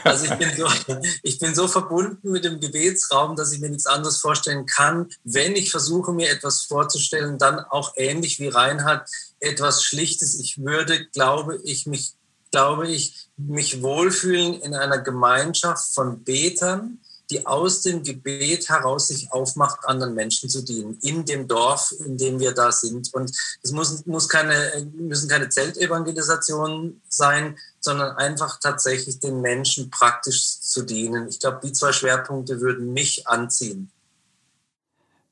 [0.04, 0.66] Also ich bin, so,
[1.22, 5.56] ich bin so verbunden mit dem Gebetsraum, dass ich mir nichts anderes vorstellen kann, wenn
[5.56, 9.08] ich versuche, mir etwas vorzustellen, dann auch ähnlich wie Reinhard,
[9.40, 10.38] etwas Schlichtes.
[10.38, 12.14] Ich würde, glaube ich, mich,
[12.50, 17.00] glaube ich, mich wohlfühlen in einer Gemeinschaft von Betern,
[17.30, 22.16] die aus dem Gebet heraus sich aufmacht, anderen Menschen zu dienen, in dem Dorf, in
[22.16, 23.12] dem wir da sind.
[23.14, 23.30] Und
[23.62, 30.82] es muss, muss keine, müssen keine Zeltevangelisationen sein, sondern einfach tatsächlich den Menschen praktisch zu
[30.82, 31.28] dienen.
[31.28, 33.90] Ich glaube, die zwei Schwerpunkte würden mich anziehen.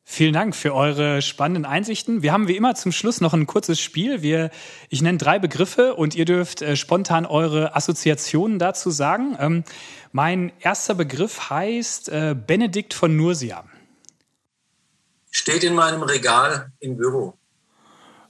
[0.07, 2.23] Vielen Dank für eure spannenden Einsichten.
[2.23, 4.21] Wir haben wie immer zum Schluss noch ein kurzes Spiel.
[4.21, 4.51] Wir,
[4.91, 9.37] ich nenne drei Begriffe und ihr dürft äh, spontan eure Assoziationen dazu sagen.
[9.41, 9.65] Ähm,
[10.13, 13.65] mein erster Begriff heißt äh, Benedikt von Nursia.
[15.31, 17.39] Steht in meinem Regal im Büro.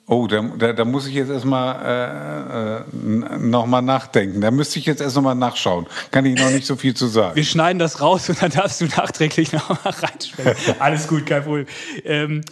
[0.06, 4.42] Oh, da, da, da muss ich jetzt erstmal äh, äh, nochmal nachdenken.
[4.42, 5.86] Da müsste ich jetzt erst nochmal nachschauen.
[6.10, 7.36] Kann ich noch nicht so viel zu sagen.
[7.36, 10.74] Wir schneiden das raus und dann darfst du nachträglich nochmal reinschreiben.
[10.78, 11.66] Alles gut, kein Problem.
[12.04, 12.42] Ähm,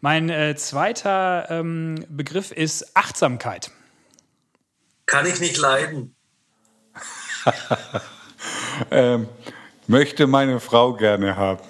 [0.00, 3.72] mein äh, zweiter ähm, Begriff ist Achtsamkeit.
[5.06, 6.14] Kann ich nicht leiden.
[8.92, 9.28] ähm,
[9.88, 11.60] möchte meine Frau gerne haben.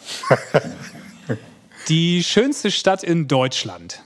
[1.88, 4.02] Die schönste Stadt in Deutschland.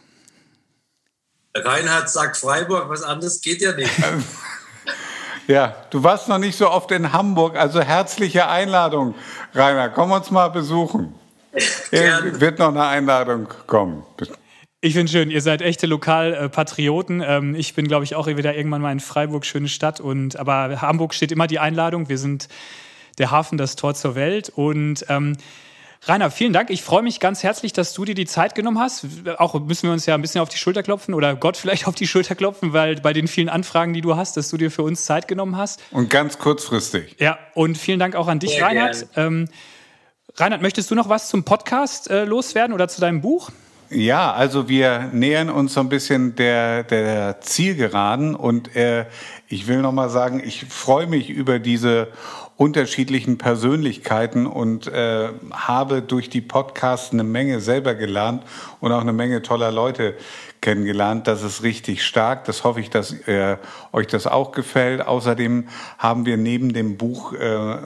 [1.55, 3.91] Reinhard sagt Freiburg, was anderes geht ja nicht.
[5.47, 9.15] Ja, du warst noch nicht so oft in Hamburg, also herzliche Einladung,
[9.53, 9.91] Rainer.
[9.91, 11.15] Komm uns mal besuchen.
[11.91, 12.41] Gerne.
[12.41, 14.05] Wird noch eine Einladung kommen.
[14.81, 17.23] Ich finde schön, ihr seid echte Lokalpatrioten.
[17.27, 20.01] Ähm, ich bin, glaube ich, auch wieder irgendwann mal in Freiburg, schöne Stadt.
[20.01, 22.09] Und aber Hamburg steht immer die Einladung.
[22.09, 22.49] Wir sind
[23.19, 24.51] der Hafen, das Tor zur Welt.
[24.55, 25.37] Und ähm,
[26.07, 26.69] Rainer, vielen Dank.
[26.69, 29.07] Ich freue mich ganz herzlich, dass du dir die Zeit genommen hast.
[29.39, 31.95] Auch müssen wir uns ja ein bisschen auf die Schulter klopfen oder Gott vielleicht auf
[31.95, 34.83] die Schulter klopfen, weil bei den vielen Anfragen, die du hast, dass du dir für
[34.83, 35.81] uns Zeit genommen hast.
[35.93, 37.17] Und ganz kurzfristig.
[37.19, 39.07] Ja, und vielen Dank auch an dich, Sehr Reinhard.
[39.17, 39.49] Ähm,
[40.37, 43.51] Reinhard, möchtest du noch was zum Podcast äh, loswerden oder zu deinem Buch?
[43.91, 49.07] Ja, also wir nähern uns so ein bisschen der, der Zielgeraden und äh,
[49.49, 52.09] ich will noch mal sagen, ich freue mich über diese
[52.57, 58.45] unterschiedlichen Persönlichkeiten und äh, habe durch die Podcasts eine Menge selber gelernt
[58.81, 60.15] und auch eine Menge toller Leute
[60.61, 61.27] kennengelernt.
[61.27, 62.45] Das ist richtig stark.
[62.45, 63.57] Das hoffe ich, dass äh,
[63.93, 65.05] euch das auch gefällt.
[65.05, 67.79] Außerdem haben wir neben dem Buch äh,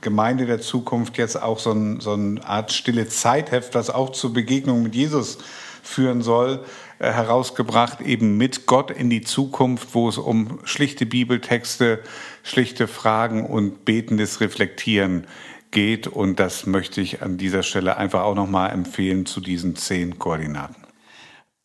[0.00, 4.32] Gemeinde der Zukunft jetzt auch so, ein, so eine Art stille Zeitheft, das auch zur
[4.32, 5.38] Begegnung mit Jesus
[5.82, 6.64] führen soll
[6.98, 12.00] herausgebracht, eben mit Gott in die Zukunft, wo es um schlichte Bibeltexte,
[12.42, 15.26] schlichte Fragen und betendes Reflektieren
[15.70, 16.06] geht.
[16.06, 20.84] Und das möchte ich an dieser Stelle einfach auch nochmal empfehlen zu diesen zehn Koordinaten.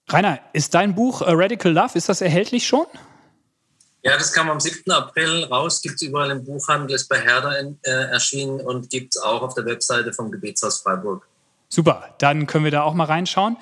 [0.10, 2.86] Rainer, ist dein Buch A Radical Love, ist das erhältlich schon?
[4.02, 4.90] Ja, das kam am 7.
[4.92, 9.16] April raus, gibt es überall im Buchhandel, ist bei Herder in, äh, erschienen und gibt
[9.16, 11.28] es auch auf der Webseite vom Gebetshaus Freiburg.
[11.68, 13.58] Super, dann können wir da auch mal reinschauen.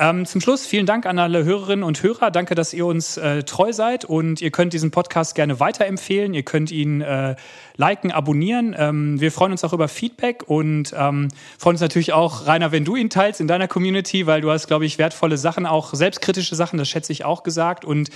[0.00, 2.30] Ähm, zum Schluss vielen Dank an alle Hörerinnen und Hörer.
[2.30, 6.34] Danke, dass ihr uns äh, treu seid und ihr könnt diesen Podcast gerne weiterempfehlen.
[6.34, 7.34] Ihr könnt ihn äh,
[7.76, 8.76] liken, abonnieren.
[8.78, 12.84] Ähm, wir freuen uns auch über Feedback und ähm, freuen uns natürlich auch, Rainer, wenn
[12.84, 16.54] du ihn teilst in deiner Community, weil du hast, glaube ich, wertvolle Sachen, auch selbstkritische
[16.54, 17.84] Sachen, das schätze ich auch gesagt.
[17.84, 18.08] Und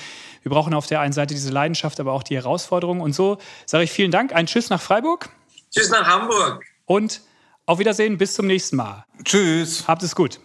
[0.45, 3.01] wir brauchen auf der einen Seite diese Leidenschaft, aber auch die Herausforderung.
[3.01, 4.33] Und so sage ich vielen Dank.
[4.33, 5.31] Ein Tschüss nach Freiburg.
[5.75, 6.65] Tschüss nach Hamburg.
[6.87, 7.23] Und
[7.67, 9.05] auf Wiedersehen, bis zum nächsten Mal.
[9.25, 9.89] Tschüss.
[9.89, 10.39] Habt es gut.